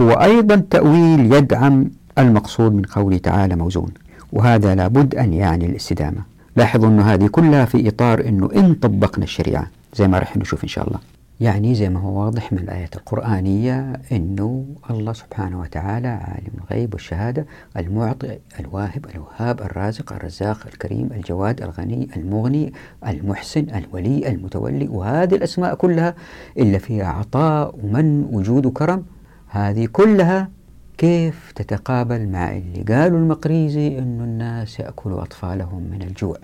[0.01, 3.89] هو أيضا تأويل يدعم المقصود من قوله تعالى موزون
[4.33, 6.21] وهذا لابد أن يعني الاستدامة.
[6.57, 10.69] لاحظوا أن هذه كلها في إطار أنه إن طبقنا الشريعة زي ما رح نشوف إن
[10.69, 10.99] شاء الله.
[11.41, 17.47] يعني زي ما هو واضح من الآيات القرآنية أنه الله سبحانه وتعالى عالم الغيب والشهادة
[17.77, 22.73] المعطي الواهب الوهاب الرازق الرزاق الكريم الجواد الغني المغني
[23.07, 26.15] المحسن الولي المتولي وهذه الأسماء كلها
[26.59, 29.05] إلا فيها عطاء ومن وجود وكرم.
[29.49, 30.51] هذه كلها
[30.99, 36.37] كيف تتقابل مع اللي قالوا المقريزي أن الناس يأكلوا أطفالهم من الجوع؟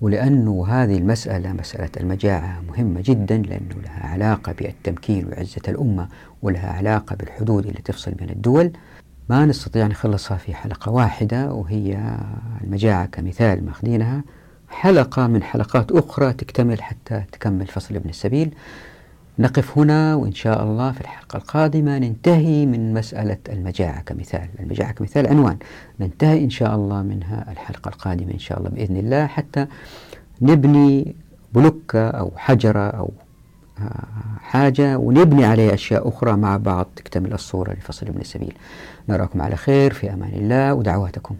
[0.00, 6.08] ولأنه هذه المسألة مسألة المجاعة مهمة جدا لأنه لها علاقة بالتمكين وعزة الأمة
[6.42, 8.72] ولها علاقة بالحدود اللي تفصل بين الدول.
[9.28, 12.18] ما نستطيع نخلصها في حلقة واحدة وهي
[12.64, 14.22] المجاعة كمثال ماخذينها.
[14.68, 18.54] حلقة من حلقات أخرى تكتمل حتى تكمل فصل ابن السبيل.
[19.38, 24.48] نقف هنا وإن شاء الله في الحلقة القادمة ننتهي من مسألة المجاعة كمثال.
[24.60, 25.56] المجاعة كمثال عنوان.
[26.00, 29.26] ننتهي إن شاء الله منها الحلقة القادمة إن شاء الله بإذن الله.
[29.26, 29.66] حتى
[30.42, 31.16] نبني
[31.52, 33.10] بلوكة أو حجرة أو
[33.80, 34.04] آه،
[34.40, 36.86] حاجة ونبني عليها أشياء أخرى مع بعض.
[36.96, 38.54] تكتمل الصورة لفصل ابن السبيل.
[39.08, 39.92] نراكم على خير.
[39.92, 40.74] في أمان الله.
[40.74, 41.34] ودعواتكم.